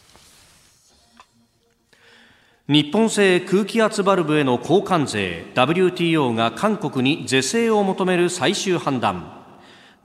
[2.68, 9.35] 日本製空気圧バルブへの交換税 WTO が韓国に是正を求める最終判断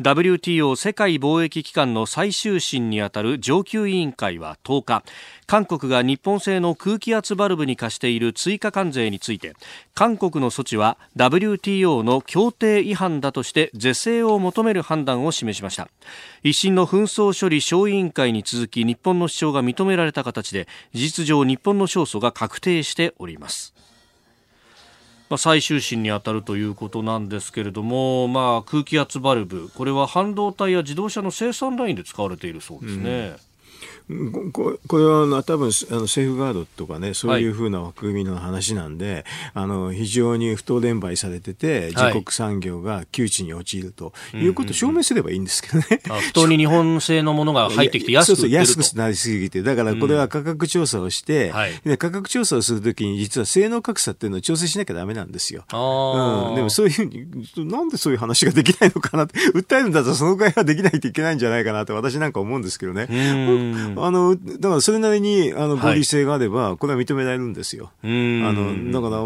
[0.01, 5.03] WTO 世界貿易機関の最終審にあたる上級委員会は10日
[5.45, 9.53] 韓国が日本製の空気圧バルブに課している追加関税について
[9.93, 15.87] 韓国の措置は WTO の協定違反だとして是正を求める判断を示しました。
[16.41, 23.75] 一審の紛争処理小委員会に続き日本の主張が認められた形で事実上日本の勝訴が確定しております。
[25.31, 33.09] まあ、最終審に当たるということなんですけれども、まあ、空気圧バルブ、これは半導体や自動車の生産ラインで使われているそうですね。
[33.45, 33.50] うん
[34.51, 39.23] ここれはあの多分あのセーフガードとかねそういうふうな枠組みの話なんで、はい、
[39.63, 49.61] あの非常に不当連売されてて自国産業が窮地に陥るということを証明すればいいんですけどね、うんうん、不当に日本製のものが入ってきて安く安くなりすぎて。
[49.61, 51.53] だからこれは価格調査をして、うん。
[51.53, 63.07] はい、価格調査をするときに実は性能格差っていうのを調整しなきゃだめなんですよ、うん、でもそういうふうになんでそういう話ができないのかなって 訴えるんだったらそのぐらいはできないといけないんじゃないかなって私なんか思うんですけどね。
[63.97, 67.91] あの、だからそれなりに、あの、合理性があれば、これは認められるんですよ。
[68.03, 69.21] あの、だから、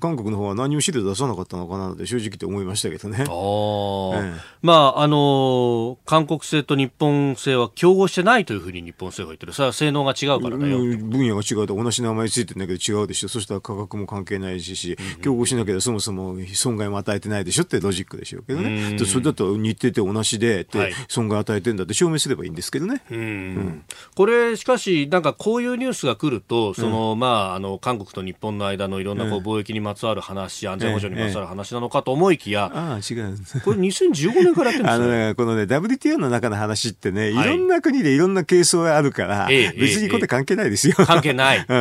[0.00, 3.24] 韓国の方は何も資料出さなかったのかなって正直と思いましたけどね。
[3.28, 9.52] あええ、まあ、あの、韓国製と日本製は競合してないというふうに日本製が言ってる。
[9.52, 10.78] それは性能が違うからだよ。
[10.78, 13.28] 分野が違うと同じ名前ついてるんだけど違うでしょ。
[13.28, 18.98] そしたら価格も関係ないし、競合しなければそもそも損害も与えてないでしょってロジックでしょうけどね。
[19.04, 20.66] それだと似てて同じで、
[21.08, 23.02] 損害与えてんだって証明すればいいんですけどね。
[23.10, 23.81] うん、
[24.14, 29.18] これしかし、なんかこういうニュースが来ると、その、うん、まあ、あの、韓国と日本の間のいろん。
[29.18, 33.36] なこう貿易にまつわる話、安全保障にまつわる話なのかと思いきや、ああ、違う。
[33.64, 37.34] これ2015年からやってるんです あのね、このね、WTO の中の話ってね、い。
[37.34, 40.94] ろんな国でいろんな係争があるから、はい、別にこれ関係ないですよ。
[40.96, 41.64] 関係ない。
[41.68, 41.74] う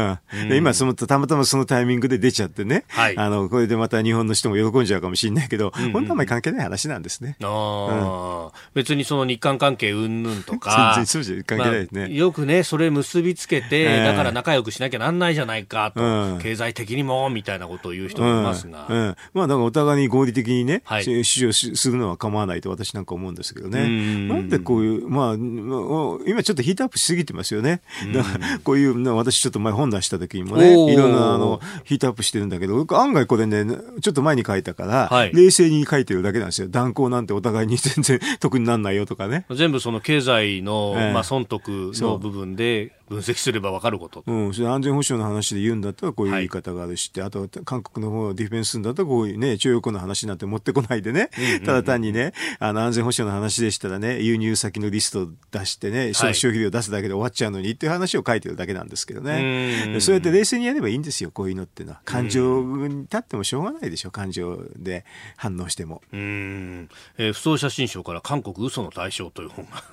[0.45, 0.49] ん。
[0.49, 7.37] で今、その、たまたまそのタイミングで出ちゃってね、はい、あの、これでまた日本の人も喜んじゃうかもしれないけど、うんうん、本当はあまり関係ない話なんですね。
[7.41, 12.01] ああ、うん、別にその日韓関係うんぬんとか、 全然そうじゃ関係ないね。
[12.01, 18.97] まあ、よくね、それ結びつけて、えー、だから仲良くしなきゃなんないじゃないかと、うん、経済的にもみたいなことを言う人もいますが、うん。
[18.97, 24.27] うん、まあ、だからお互いに合理的にね、はい、主張するのは構わないと私なんか思うんですけどね、ん。
[24.27, 27.81] なんでこういう、まあ、今ちょっとヒートアップしすぎてますよね、
[28.13, 33.65] だからこういう、私ちょっと前本出した時にもね、いろんなあのヒートアップしてるんだけど、案外これね、
[34.01, 39.45] ちょっと前に書いたから、はい、冷静に書いてるだけなんですよ、断交なんてお互いに全然 得にならないよとかね。
[39.51, 51.29] 全部その経済の、えー、まあ、損得の部分で分析すれば分かることうん、それ安全保障の話で言うんだったらこういう言い方があるし、はい、あと韓国の方ディフェンスだったらこういうね、徴用工の話なんて持ってこないでね、
[51.65, 59.97] ただ単にね、あの安全保障の話でしたらね、輸入先のリストを出してね、消費量出すだけで終わっちゃうのにっていう話を書いてるだけなんですけどね。
[59.99, 62.01] そうやって冷静にやればいいんですよ、こういうのってのは。
[62.05, 66.01] 感情に立ってもしょうがないでしょ、感情で反応しても。
[66.13, 66.89] うん。
[67.17, 69.83] えー、不走写真賞から韓国嘘の対象という本が。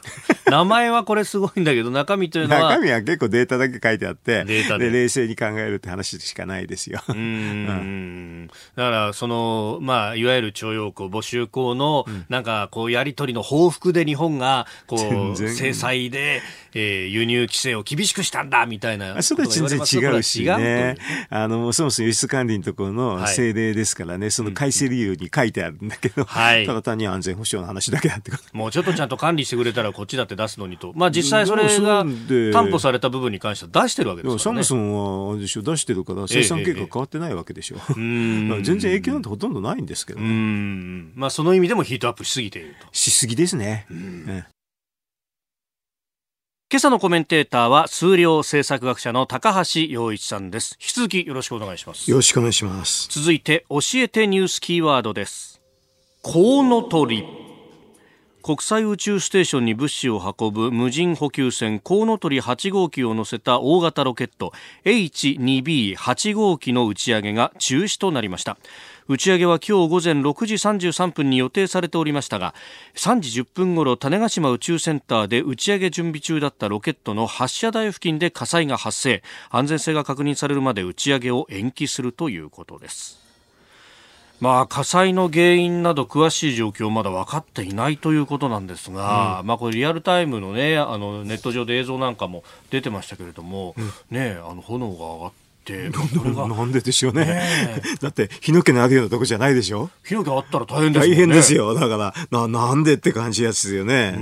[0.50, 2.70] 名前はこれすごいんだけど、中身というのは。
[2.70, 7.00] 中身は結構データだけ書いてあって、データで冷静に考えるって話しかないですよ。
[7.08, 8.48] うん。
[8.76, 16.42] だから、その、まあ、いわゆる徴用工、募集工の、なんか、こう、やりとりの報復で日本が、こう、制裁で、
[16.74, 20.96] えー、輸入規制を厳しくしたんだ、みたいなそれは全然違うしね。
[21.30, 28.42] あの、そもそも輸出管理のところの政令ですからね、はい、その改正理由に書いてあるんだけど、はい、ただ単に安全保障の話だけだってこと。
[28.52, 30.92] もうちょっとちゃんと管理してくれたらこっちだって出すのにと。
[30.94, 32.04] まあ実際それが
[32.52, 34.42] 担保されれた部分に関しては出してるわけですからね。
[34.44, 37.76] サムソンは出してるから生産計画変わってないわけでしょ。
[37.76, 37.94] えええ、
[38.62, 42.86] 全然影響なんてほとんどないんですけど、ね、まあその意味でもヒートアップしすぎていると。
[42.92, 43.86] しすぎですね。
[46.70, 50.76] 今朝のコメンテーターは数量政策学者の高橋洋一さんです。
[50.78, 52.10] 引き続きよろしくお願いします。
[52.10, 53.08] よろしくお願いします。
[53.08, 55.62] 続いて教えてニュースキーワードです。
[56.22, 57.47] コウノトリ
[58.48, 64.54] 国際宇宙ステーションに物資を運ぶ無人補給船コウノトリ8号機を乗せた大型ロケット
[64.86, 68.56] H2B8 号機の打ち上げが中止となりました。
[69.06, 72.54] 打ち上げは今日午前6時33分に予定されておりましたが
[72.94, 79.22] 3時10分ごろ種子島宇宙センターで打ち上げ準備中だったロケットの発射台付近で火災が発生。
[79.50, 83.27] 安全性が確認されるまで打ち上げを延期するということです。
[84.40, 95.98] まあ、火災の原因など詳しい状況まだ分かっていないということなんですが、うん、まあ、これリアルタイムのねあのネット上で映像なんかも出てましたけれども、うん、ねあの炎が上がってって。
[96.48, 99.90] なんででしょうね、ね、 だって火の気のあるようなとこじゃないでしょ？
[100.04, 101.14] 火の気あったら大変ですよね。
[101.14, 101.74] 大変ですよ。
[101.74, 104.12] だからななんでって感じやつですよね。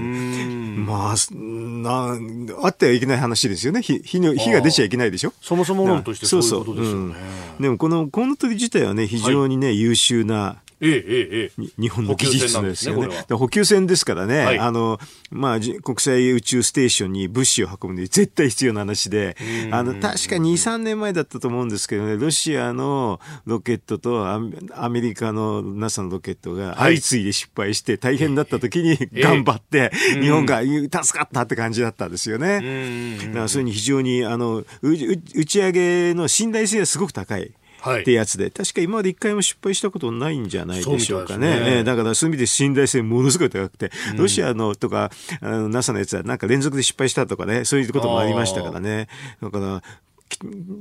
[0.87, 2.17] まあな
[2.63, 3.83] あってはいけない話ですよね。
[3.83, 5.33] 火火の火が出ちゃいけないでしょ？
[5.41, 7.15] そもそも論としてそういうことですよね、
[7.59, 13.09] うん、でもこのコウノトリ自体はね非常にね、はい、優秀なええええ、日本の技術ですよね。
[13.09, 14.99] ね補給船ですからね、はい、あの、
[15.31, 19.37] まあ、国際宇宙ステーションに物資を運ぶのに絶対必要な話で、
[19.71, 33.19] あの、確か2、3年前だったと思うんですけどね、ロシアのロケットとアメリカの NASA のロケットが相次いで失敗して大変だった時に頑張って、日本が助かったって感じだったんですよね。
[33.29, 37.53] だからそういうに非常に、あの、打ち上げの信頼性はすごく高い。
[37.95, 41.61] ってやつで、確か今まで一回も失敗したことないんじゃないでしょうかね。
[41.61, 49.09] ねだからそういう意味で信頼性ものすごい高くて、うん、ロシアのとか、あの NASA のやつはなんか連続で失敗したとかね、そういうこともありましたからね。
[49.43, 49.83] だから、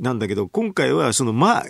[0.02, 1.66] なんだけど、今回はその、まあ、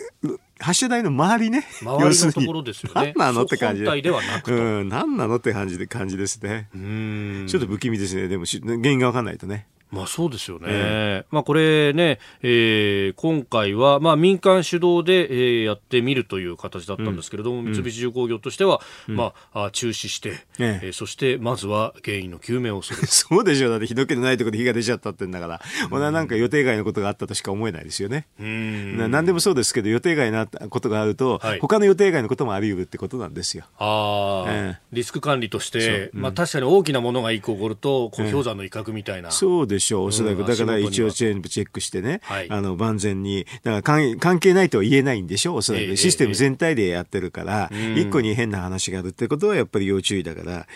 [0.59, 1.65] 発射台の周りね。
[1.81, 3.13] 周りのところですよね。
[3.17, 4.01] 何なのって感じで。
[4.01, 6.69] ではなくうん、何なのって感じで、感じですね。
[6.73, 8.27] ちょっと不気味ですね。
[8.27, 9.67] でも、原因がわかんないとね。
[9.91, 10.65] まあそうですよね。
[10.67, 23.05] えー、まあこれね、えー、今回はまあ民間主導で、えー、やってみるという形だったんですけれども、うん、三菱重工業としては、うん、まあ中止して、ええー、そしてまずは原因の究明をする。
[23.07, 23.71] そうでしょう。
[23.71, 28.27] だってひどけないところで火が出ちゃったってんだから、うん、なんか予定外のことがあったとしか思えないですよね。
[28.39, 29.11] うん。
[29.11, 33.65] 何でもそうですけど予定外なことがあると、はい、他の予定外のこともあり得るってことなんですよ。
[33.77, 39.31] ああ、えー、リスク管理として、まあ確かに大きなものが一個起こると、こう氷山の威嚇みたいな。
[39.31, 40.05] そうでしょう。
[40.05, 40.45] おそらく。
[40.45, 45.97] だから一応チェックしてね、はい、あの、万全に、だから関係ないとは言えないんでしょおそらく。
[45.97, 50.67] システム全体でやってるから、一個に変な話があるってことはやっぱり要注意だから、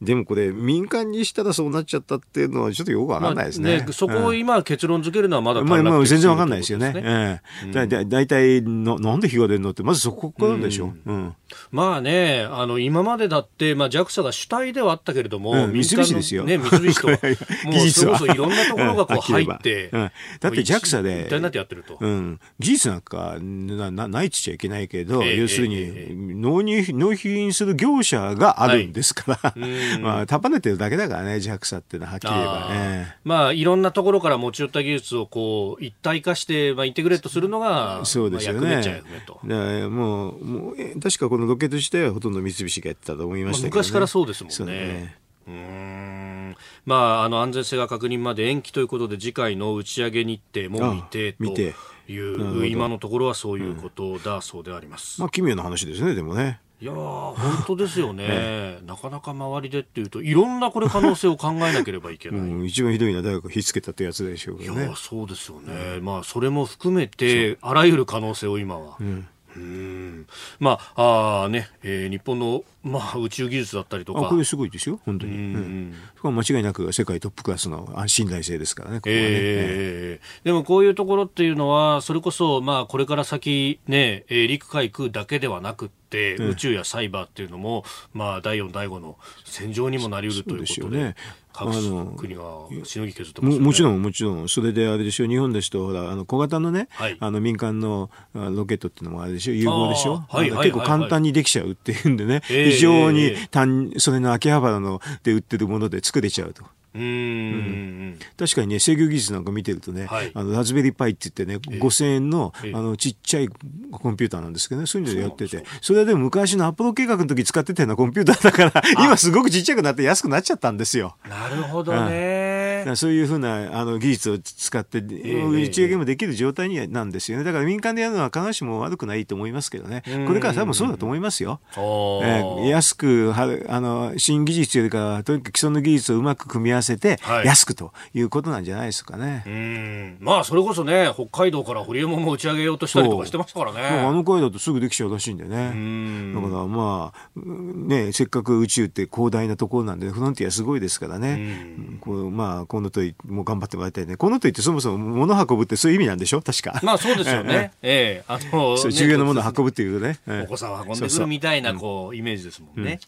[0.00, 3.86] でもこれ民間にしたらそうなっちゃったっていうのはちょっとよくわかんないですね。
[3.92, 6.92] そこを今結論付けるのはまだまあ、まあ、全然わかんないですよね。
[6.96, 10.92] ええだだだいたいの、なんで火が出るのって、まずそこからでしょ。
[11.06, 11.34] うん。
[11.70, 16.44] まあね、あの、今までだって、まあ JAXA が主体ではあったけれども、うん、三菱ですよ。
[16.44, 17.08] ね、三菱と、
[17.68, 21.98] もうそれこそいろんなところがこう入って、うん、だって JAXA で、一体になってやってると。
[22.00, 22.40] うん。
[22.58, 33.16] 技術なんかななないっちゃいけないけど、えー、要するに、納入、納品する業者があるんですから、はい、 まあ、束ねてるだけだからね、JAXA っていうのははっきり言えばね。
[33.24, 38.60] まあ、いろんなところから持ち寄った技術をこう、一体化して、まあ、インテグレートするのが、そうですよね。
[38.60, 39.40] まあ、役目ちゃ役目と。
[39.44, 45.16] だもう、もう、確かこのロケット自体はほとんど三菱がやってたと思いましたけど、ね、昔からそうですもんね。
[45.48, 46.56] ねうん。
[46.86, 56.60] まあ、あの安全性が確認まで延期ということで次回の打ち上げ日程も未定という今のところはそういうことだそうであります、うん、まあ奇妙な話ですねでもね。
[56.80, 57.34] いや本
[57.66, 62.40] 当ですよね、 なかなか周りでっていうと、いろんなこれ可能性を考えなければいけない。
[62.40, 64.84] うん、一番ひどいのは誰か火つけたってやつでしょうけどね。
[64.84, 68.96] いやそうですよね、うん、まあ、それも含めて、あらゆる可能性を今は。
[69.00, 69.26] うん
[69.58, 70.26] うん。
[70.60, 74.22] まああね、えー、日本の、まあ、宇宙技術だったりとか。
[74.28, 91.14] これすごいですよ本当に、うんうん、間違いなく世界トップクラスの信頼性ですからねここはね、えー、でもこういうところっていうのはそれこそ、まあ、これから先ね、えー、陸海空だけではなくて宇宙やサイバーっていうのも、まあ、第4、第5の戦場にもなりうるということで。
[91.58, 92.44] 各国が
[92.84, 106.64] しのぎ削ってます、ね、もちろん、もちろん、それであれでしょ、日本ですと、ほら、あの小型のね、はい、あの民間のロケットっていうのもあれでしょ、融合でしょ、はい結構簡単にできちゃうっていうんでね、非常に単、それの秋葉原ので売ってるもので作れちゃうと。
[106.94, 113.48] うん、確かにね制御技術なんか見てるとね、はい、あのラズベリーパイって言ってね、えー、5000円の,、あのちっちゃい
[113.90, 115.64] コンピューターなんですけどねそういうのでやってて。
[115.82, 121.16] それはでも昔のアポロ計画の時使ってたようなコンピューターだから今すごくちっちゃくなって安くなっちゃったんですよ。
[121.28, 122.37] なるほどね、
[122.84, 122.96] ね。
[122.96, 127.44] そういうふうなあの技術を使って、打ち上げもできる状態になんですよね。
[127.44, 130.02] だから民間でやるのは必ずしも悪くないと思いますけどね。
[130.26, 131.60] これから多分そうだと思いますよ。
[131.76, 139.42] えー、安くはあの新技術よりかとにかく既存の技術をうまく組み合わせて、安くということなんじゃないですかね。
[139.46, 140.16] うん。
[140.20, 143.80] まあそれこそね北海道からホリエモンも打ち上げようとしたりとかしてましたからね。
[143.80, 146.34] あの回だとすぐできちゃうらしいんでね。
[146.34, 151.98] だからまあねせっかく宇宙って広大なところなんでフロンティアすごいですからね。
[152.00, 154.16] こうまあコウノトリも頑張ってもらいたいね。
[154.16, 156.40] コウノトリってそもそも物運ぶってそういう意味なんでしょ？
[156.42, 156.78] 確か。
[156.84, 157.72] まあそうですよね。
[157.82, 160.18] ええあの重要なものを運ぶっていうとね。
[160.44, 163.00] お子さんを運んでくるみたいなこうイメージですもんね。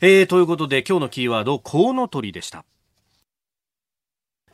[0.00, 2.64] えー、ということで今日のキーワードコウノトリでした。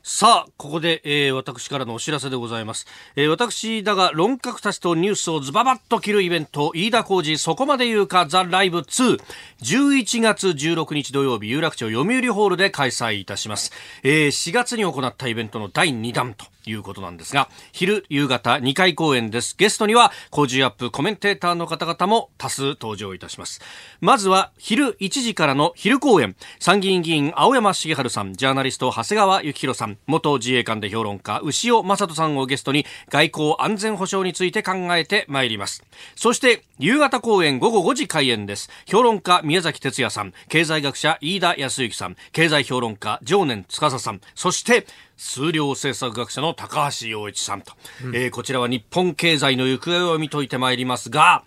[0.05, 2.85] さあ、ここで、えー、私からのお知らせでございます。
[3.15, 9.17] えー、私だが論客たちとニュースをズババッと切るイベント、飯田浩二そこまで言うかザ・ライブ2、
[9.61, 13.71] 11月16日土曜日、有楽町読売ホールで開催いたします。
[14.03, 19.55] えー、4月に行ったイベントの第2弾ということなんですが、昼、夕方2回公演です。
[19.57, 23.61] ゲストには、工事アップコメンテーターの方々も多数登場いたします。
[24.01, 35.83] まずは、昼1時からの昼公演、参議院議員青山茂春さん、ジャーナリスト長谷川幸宏さん、元自衛官で評論家、牛尾正人さんをゲストに、外交安全保障について考えてまいります。
[36.15, 38.69] そして、夕方公演午後5時開演です。
[38.85, 44.85] 評論家宮崎哲也さん、経済学者飯田康之さん、経済評論家常年司さん、そして、
[45.17, 51.43] 数量政策学者の高橋洋一さんと、うん、えー、こちらは日本経済の行方を見といてまいりますが、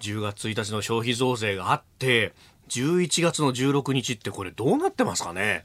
[0.00, 2.32] 10月1日の消費増税があって、
[2.68, 5.64] 11月の16日ってこれどうなってますかね？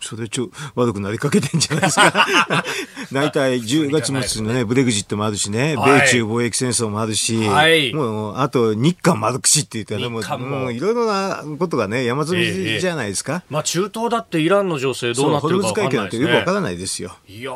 [0.00, 2.64] それちょ悪くなりかけてんじゃないですか。
[3.12, 10.66] 大体10月末のね、ブレグジットもあるしね、はい、米中貿易戦争もあるし、はい、もう、あと日韓丸くしって言ったら、もう、も。
[10.66, 13.34] ういろいろなことがね、山積みじゃないですか。
[13.34, 16.22] ええ、まあ中東だってイランの情勢どうなってるか分かんないですね。
[16.22, 17.16] よくわからないですよ。
[17.28, 17.52] いや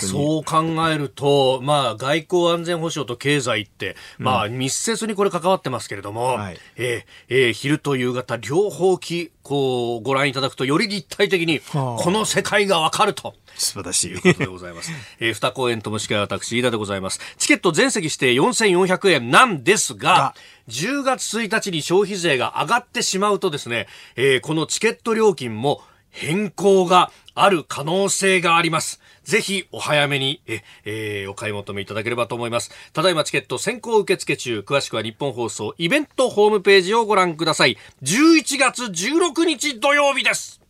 [0.00, 13.34] そう考えると、まあ外交安全保障と経済って、まあ密接にこれ関わってますけれども、うんはい、えー、えー、昼と夕方両方き、こう、ご覧いただくとより立体的に、この世界がわかると。
[13.56, 14.12] 素晴らしい。
[14.12, 14.92] いうことでございます。
[15.18, 17.18] えー、二公演ともしくは私、飯田でございます。
[17.36, 20.36] チケット全席して4400円なんですが、
[20.68, 29.00] 10月1日に消費税が上がってしまうとですね、えー、このチケット料金も変更がある可能性があります。
[29.24, 32.70] ぜひお早めにえ、えー、お買い求めいただければと思います。
[32.92, 37.76] ただいまチケット先行受付中、詳しくは日本放送イベントホームページをご覧ください。
[38.02, 40.60] 11月16日土曜日です。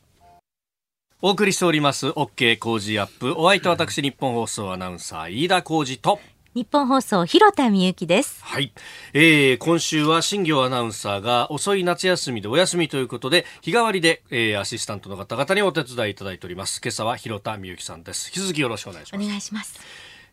[1.22, 6.18] お送りしております OK 工事アップお相手は私日本放送アナウンサー飯田浩二と
[6.52, 8.42] 日本放送広田美幸です。
[8.42, 8.72] はい、
[9.12, 16.80] えー、今週は新業アナウンサーが遅い夏休みでお休みということで日替わりで、えー、アシスタントの方々にお手伝いいただいております。
[16.82, 18.30] 今朝は広田美幸さんです。
[18.30, 19.24] 引き続きよろしくお願いします。
[19.24, 19.78] お願いします。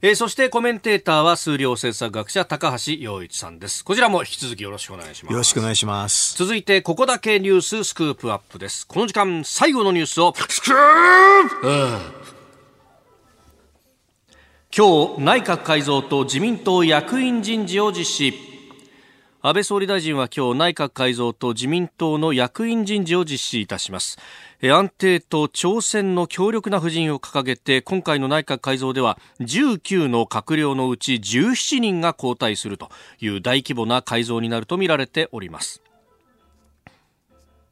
[0.01, 3.86] えー、そしてコメンテーターは数量政策学者高橋洋一さんです。
[3.86, 5.32] こちらも引き続きよろしくお願いします。
[5.34, 6.36] よろしくお願いします。
[6.36, 8.88] 続いてここだけニューススクープアップです。
[8.88, 11.72] この時間最後のニュースをスクープ、う
[12.34, 12.36] ん
[14.78, 18.34] 今日内閣改造と自民党役員人事を実施。
[19.41, 24.19] 安倍総理大臣は今日内閣改造と自民党の役員人事を実施いたします。
[24.61, 35.82] 安定と挑戦の強力な布陣を掲げて今回の内閣改造では19の閣僚のうち17人が交代するという大規模な改造になるとみられております。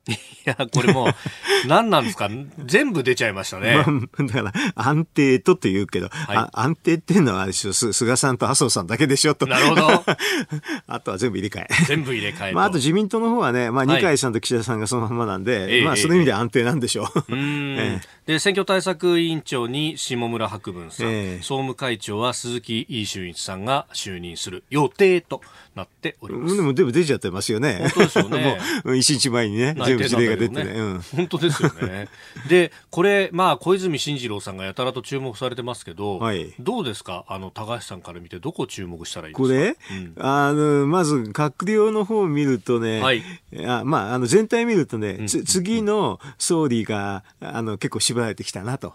[0.07, 0.13] い
[0.45, 1.07] や、これもう、
[1.67, 2.29] 何なんですか？
[2.65, 3.77] 全部出ちゃいましたね。
[3.77, 3.83] ま
[4.19, 9.33] あ、だから、安定とって言うけど、はい、安定っていうのは菅さんと麻生さんだけでしょ？
[9.33, 9.47] と。
[9.47, 10.03] なるほど。
[10.87, 11.67] あとは全部入れ替え。
[11.87, 12.51] 全部入れ替え。
[12.53, 17.33] まあ、あと自民党の方はね、まあ、二階さんと岸田さんがそのままなんで、はい、まあ、その意味で安定なんでしょう。
[17.33, 25.41] うん、 ええ、で、選挙対策委員長に下村博文さん、え、総務会長は鈴木俊一さんが就任する予定と
[25.75, 26.55] なっております。
[26.55, 27.79] でも、全部出ちゃってますよね。
[27.81, 28.57] 本当ですよね。
[28.85, 30.71] もう、一日前にね、全部事例が出てね。
[30.71, 32.07] うん、本当ですよね。
[32.47, 37.25] で、これ、まあ、小泉進次郎さんがやたらと注目されてますけど、はい、どうですか？
[37.27, 39.43] あの、高橋さんから見て、どこ注目したらいいですか？
[39.43, 43.23] これ、うん、あの、まず、閣僚の方を見るとね、はい、
[43.65, 48.93] あまあ、あの、全体見るとね、うん、次の総理が、あの、結構絞られてきたなと。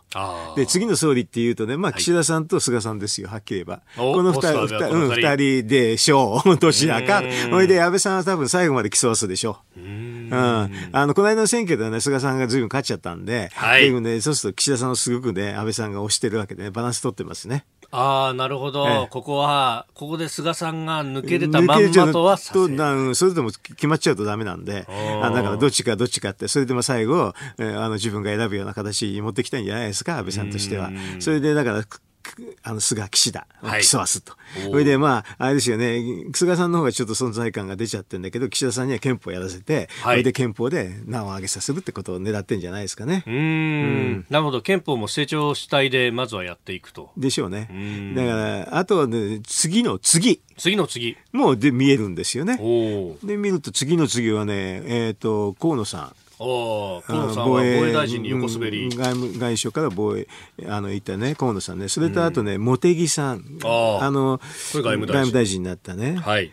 [0.57, 3.83] で、次の総理っていうとね、まあ、岸田さんと菅さんですよ、はっきり言えば。
[3.97, 4.67] この二人、
[5.15, 6.70] 二人でしょう。
[6.71, 7.23] どちらか。
[7.51, 9.81] それで、安倍さんは多分最後まで競わすでしょう。
[9.81, 10.31] うん。
[10.33, 13.91] あの、この間の選挙ではね、菅さんが随分勝っちゃったんで、はい。
[14.01, 17.65] ね、そうすると岸田さんをすごくね、安倍さんが推してるわけでね、バランス取ってますね。
[17.93, 30.91] ああ、なるほど、ええ、ここは、ここで菅さんが抜け出たまんまとはさせなそれでも決まっちゃうとダメなんで、あだからどっちかどっちかって、それでも最後、えー、あの自分が選ぶような形に持ってきたいんじゃないですか、安倍さんとしては。
[31.19, 31.85] それでだから、
[32.63, 34.33] あの、菅、岸田を競わすと。
[34.33, 36.03] はい、それで、まあ、あれですよね、
[36.35, 43.25] 菅さんの方がちょっと存在感が出ちゃってるんだけど、岸田さんには憲法やらせて、はい、それで憲法で名を上げさせるってことを狙ってんじゃないですかね。
[43.27, 44.63] うんうん、なるほど。
[44.63, 47.11] 憲法も成長主体で、まずはやっていくと。
[47.17, 47.69] でしょうね。
[48.13, 50.41] うだから、あとはね、次の次。
[50.57, 51.17] 次の次。
[51.33, 52.59] もうで見えるんですよね。
[53.25, 56.30] で、見ると次の次はね、えっ、ー、と、河野さん。
[56.41, 58.89] 河野さんは防衛大臣に横滑り。
[58.89, 60.27] 外務外相から防衛、
[60.67, 61.89] あの、いったね、河野さんね。
[61.89, 63.59] それとあとね、茂木さん。
[63.63, 64.41] あの、
[64.73, 66.17] 外務大臣になったね。
[66.17, 66.51] はい。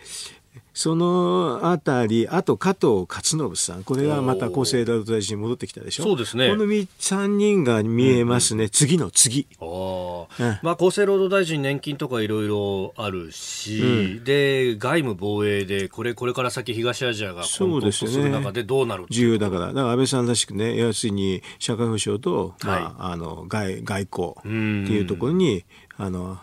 [0.78, 6.04] そのあたり、あと加藤勝信さん、これはまた厚生労働大臣に戻ってきたでしょ？
[6.04, 6.50] そうですね。
[6.50, 9.48] この3人が見えますね、うんうん、次の次。
[9.60, 13.86] あうん、まあ、厚生労働大臣、年金とかいろいろあるし、う
[14.22, 25.66] ん、で、外務防衛で、これ、これから先、東アジアが混沌とする中でどうなる重要だから、だから安倍さんらしくね、要するに社会保障と、まあ、はい、あの外外交っていうところに、
[25.98, 26.38] あの、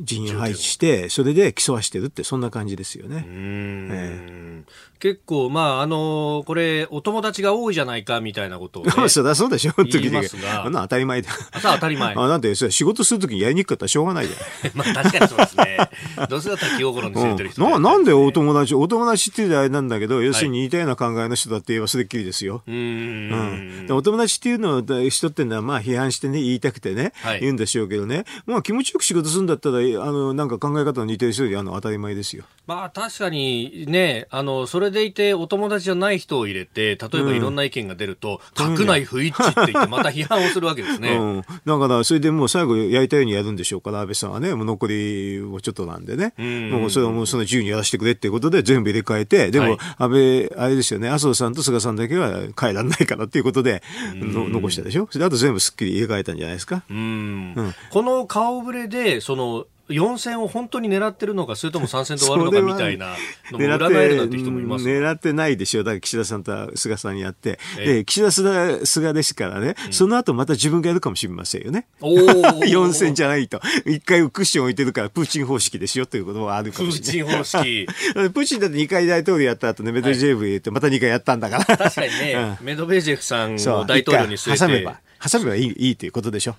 [0.00, 3.24] 人員配置して、それで競わしてるって、そんな感じですよね。
[3.28, 10.64] えー、結構、まあ、あのー、これ、お友達が多いじゃないかみたいなことを、ね、そりゃそうでしょ、言いますが。
[10.64, 11.30] あんな当たり前だ。
[11.60, 12.14] 当たり前。
[12.14, 14.70] あなんで、それ仕事するときにやりにくかったらしょうがないじゃん。
[14.74, 15.90] まあ、確かにそうですね。
[16.28, 17.78] どうせだったら気心についてる人、 うん、な。
[17.78, 22.62] なんでお友達、お友達っていうあれなんだけど、要するに似たような考えの人だって言えばそれっきりですよ。
[22.66, 23.86] うん。
[23.90, 32.44] お友達っていうのは、人っていうのは、まあ、批判してね、言いたくてね、はい、言うんでしょうけどね、まあ、気持ちよく仕事するんだったら、あの、なんか考え方の似てる人であの当たり前ですよ。
[32.66, 41.10] まあ、確かにね、あの、それでいてお友達じゃない人を入れて、例えばいろんな意見が出ると、うん、閣内不一致って言って、また批判をするわけですね。
[41.18, 41.42] うん。
[41.64, 46.34] だから、それでもう最後やりたいようにやるんでしょうから、安倍さんはね、もう残りをちょっとなんでね。
[46.38, 53.82] うん、もうそれはもうその自由にやらせてくれっていうことで全部入れ替えて、でも、安倍、あれですよね、麻生さんと菅さんだけは変えられないからっていうことで、
[54.14, 56.82] の残したでしょそれあと全部すっきり入れ替えたんじゃないですか。
[56.88, 57.74] うん。
[57.90, 63.16] この顔ぶれで、その、4戦を本当に狙ってるのか、それとも3戦で終わるのかみたいな
[63.50, 71.86] のも 占えるなんて人もいます狙ってないでしょ、だから岸田さんと菅さんにやって、で岸田菅菅ですからね、うん、その後また自分がやるかもしれませんよね。
[72.00, 77.32] 4戦 じゃないと、一回クッション置いてるから、プーチン方式ですよということもあるかもしれない。
[77.32, 77.86] プーチン方式。
[78.32, 81.64] プーチンだって2回大統領やった後ね、メドベージェフ言って、また2回やったんだから。
[81.64, 84.58] 確かにね、うん、メドベージェフさんを大統領に据えて。
[84.58, 85.00] 挟めば。
[85.22, 86.56] 挟めばいいいいということでしょ。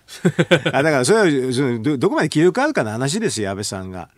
[0.72, 4.10] あだからそれはそどどこまで気力あるかの話ですよ、安倍さんが。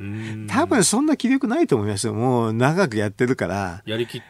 [0.48, 2.14] 多分そんな気力ないと思いますよ。
[2.14, 3.82] もう長くやってるから。
[3.86, 4.22] やりきっ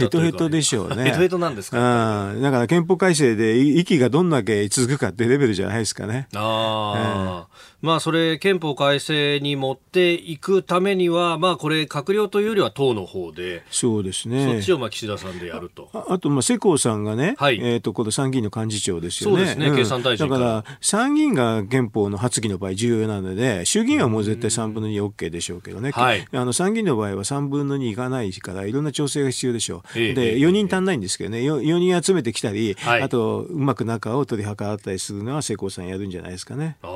[0.00, 1.04] ヘトヘトでしょうね。
[1.04, 2.42] ヘトヘトなんですか、うん。
[2.42, 6.28] だから憲法改正で息がどんだけ続くかってレベルじゃないですかね。
[6.34, 7.46] ああ、うん、
[7.82, 13.62] まあそれ憲法改正に持っていくためには、まあこれ閣僚というよりは党の方で。
[13.70, 14.44] そうですね。
[14.44, 15.88] そっちをまあ岸田さんでやると。
[15.92, 19.36] ああと、まあ世耕さんがね、はい、えっ、ー、と、この参議院の幹事長ですよね。
[19.36, 25.90] そうですね、うん、経産大臣だから参議院が憲法の発議の場合重要なので、衆議院はもう絶対3分の 2OK でしょうけどね。
[25.92, 29.98] はい、あの参議院の場合は3分の2いかないからいろんな調整が必要でしょう。
[29.98, 36.76] ええ、で、4人足んないんですけどね、4, 4人集めてきたり、はい、あと、うまく仲を取り計らったりするのは、世耕さんやるんじゃないですかね。
[36.82, 36.86] あ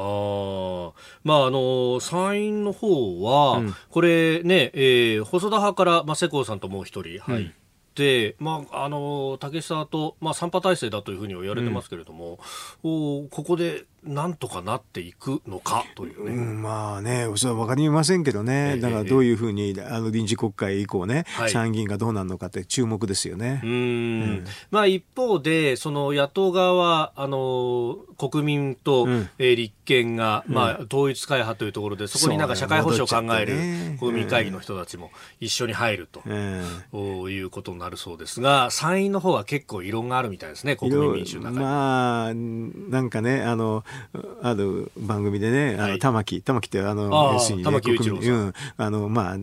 [1.23, 7.47] まあ、あの、参院の方は、うん、これね、えー、細田派から、まあ、世耕さんともう一人入っ
[7.95, 8.45] て、うん。
[8.45, 12.39] まあ、あの竹下と、まあ、3派体制だというふうに言われてますけれども、
[12.83, 23.61] うん、ここでなんとかなっていくのかというね、うん、まあね、それは分かりませんけどね、だからどういうふうにあの臨時国会以降ね、はい、参議院がどうなるのかって注目ですよね。
[23.65, 43.85] うん、まあ、一方で、その野党側はあの国民と、うん、えー、立憲が、まあ、統一会派というところで、そこになんか社会保障を考える国民会議の人たちも一緒に入ると、ういうことになるそうですが、参院の方は結構異論があるみたいですね、国民民主の中まあ、なんかね、あの
[44.43, 49.37] ある番組でね、あの玉木、玉木ってあの、要するに、ね、国民、うん、あの、まあ、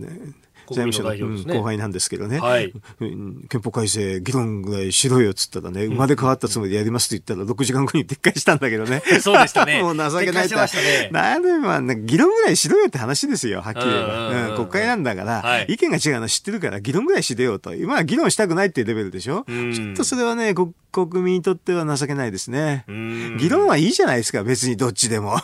[0.73, 2.73] 財務省の、ね、後輩なんですけどね、はい、
[3.49, 9.01] 憲法改正議論ぐらいしろよっつったらね、生まれ変わったつもりでやりますと言ったら、6時間後に撤回したんだけどね。
[9.21, 9.81] そうでしたね。
[9.83, 10.55] もう情けないと。
[10.55, 14.55] ね、なんで、まあ、議論ぐらいしろよって話ですよ、はっきり言えば。
[14.55, 17.75] 国会なんだから、はい、意見が違うの知ってるから、議論ぐらいしろよと。
[17.75, 19.45] 今は議論したくないっていうレベルでしょ。
[19.47, 22.85] ちょっとそれはね、国国民にとっては情けないですね。
[23.39, 25.37] 議論はいいじゃないですか、別にどっちでも。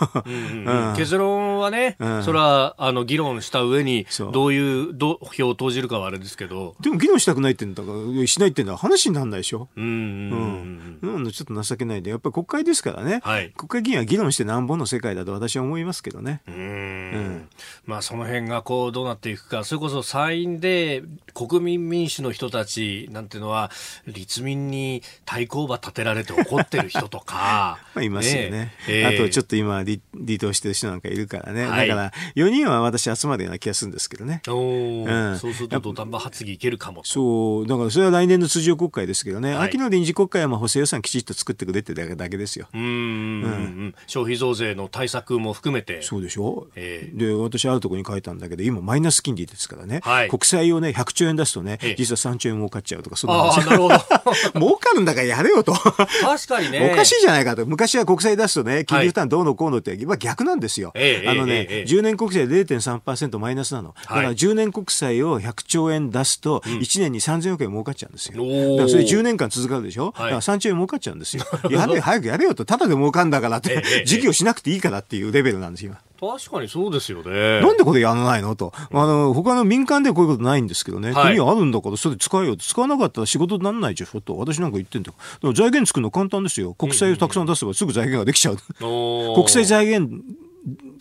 [0.97, 6.75] 結論はね、それは、あの、議論した上に、どういう、ど票を投じるかはあれですけど。
[6.79, 9.69] でも議論したくないってんだから、しないってんだ話にならないでしょ？
[9.75, 10.99] うん。
[11.01, 11.15] うん。
[11.15, 11.31] うん。
[11.31, 13.21] ちょっと情けないで、やっぱり国会ですからね。
[13.23, 13.51] はい。
[13.57, 16.41] 国会議員は議論してなんぼの世界だと私は思いますけどね。
[16.47, 16.55] うん。
[16.55, 17.49] うん。
[17.85, 21.03] まあその辺がこうどうなっていくか、それこそ参院で
[21.33, 23.71] 国民民主の人たちなんていうのは、
[24.07, 27.79] 立民に対抗馬立てられて怒ってる人とか。
[27.95, 28.49] まあいますよね。
[28.51, 31.65] ねえー、あとちょっと今離、離党してる人なんかいるからね。
[31.65, 34.41] はい、だから4人は私集まるような気がするんですけどね。
[34.47, 42.67] おうん、そうすると土壇場発議いけるかもそう、だからそれは来年の通常国会ですけどね、はい、秋の臨時国会はまあ補正予算きちっと作ってくれってだけですよ。
[42.73, 46.01] うん、うん、消費増税の対策も含めて。
[46.01, 46.67] そうでしょ？
[46.75, 53.65] えー、で、私あるところに書いたんだけど、今マイナス金利ですからね、はい、国債をね、100兆円出すとね、実は3兆円儲かっちゃうとか、そんな話。
[53.65, 53.95] なるほど。
[54.59, 55.73] 儲かるんだからやれよと。
[55.73, 56.89] 確かにね。
[56.91, 57.65] おかしいじゃないかと。
[57.65, 60.93] 昔は国債出すとね、金利負担どうのこうのって、今逆なんですよ。
[60.95, 60.99] あ
[61.33, 63.95] のね、え10年国債0.3%マイナスなの。
[64.03, 68.33] だから10年国債を100兆円出すと、1年に3000億円儲かっちゃうんですよ。
[68.71, 71.43] だからそれ10年間続かるでしょ、だから3兆円儲かっちゃうんですよ。
[71.69, 77.61] やれ早くやれよと、ただで儲かんだからって、事業しなくていいからっていうレベルなんですよ、確かにそうですよね。
[77.61, 78.55] なんでこれやらないの？
[78.55, 78.73] と。
[78.75, 81.11] あの、他の民間ではこういうことないんですけどね。
[81.11, 84.21] はい、国はあるんだから、それ使えよ使わなかったら仕事にならないでしょ？
[84.21, 84.35] と。
[84.37, 85.53] 私なんか言ってんだから。
[85.53, 86.73] 財源作るの簡単ですよ。
[86.73, 88.57] 国債をたくさん出せばすぐ財源ができちゃう。
[88.79, 90.23] 国債財源、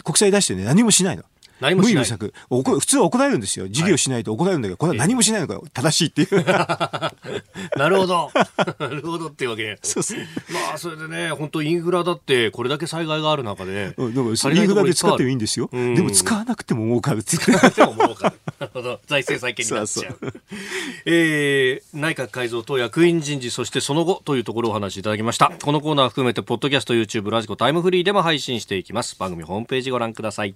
[0.04, 1.24] 国債出してね、何もしないの。
[1.60, 1.94] 何もしない。
[1.94, 2.34] 無理無策。
[2.80, 3.68] 普通は怒られるんですよ。
[3.68, 6.44] 事業しないと怒られるんだけど、これは何もしないのが正しいっていう。
[7.76, 8.30] なるほど。
[8.78, 9.78] なるほどっていうわけ。
[9.82, 10.18] そうそう。
[10.52, 13.94] まあ、それでね、本当インフラだって、これだけ災害がある中で。
[13.96, 15.68] うん、でも、インフラで使ってもいいんですよ。
[15.72, 18.36] でも、使わなくても儲かる使わなくても儲かる。
[18.58, 19.00] なるほど。
[19.06, 20.16] 財政再建になっちゃう。
[20.18, 20.38] そ
[21.06, 25.52] えー、内閣改造と役員人事、そしてその後というところをお話しいただきました。
[25.62, 29.16] このコーナー含めて、ポッドキャスト、YouTube、ラジコ、タイムフリーでも配信していきます。
[29.18, 30.54] 番組ホームページご覧ください。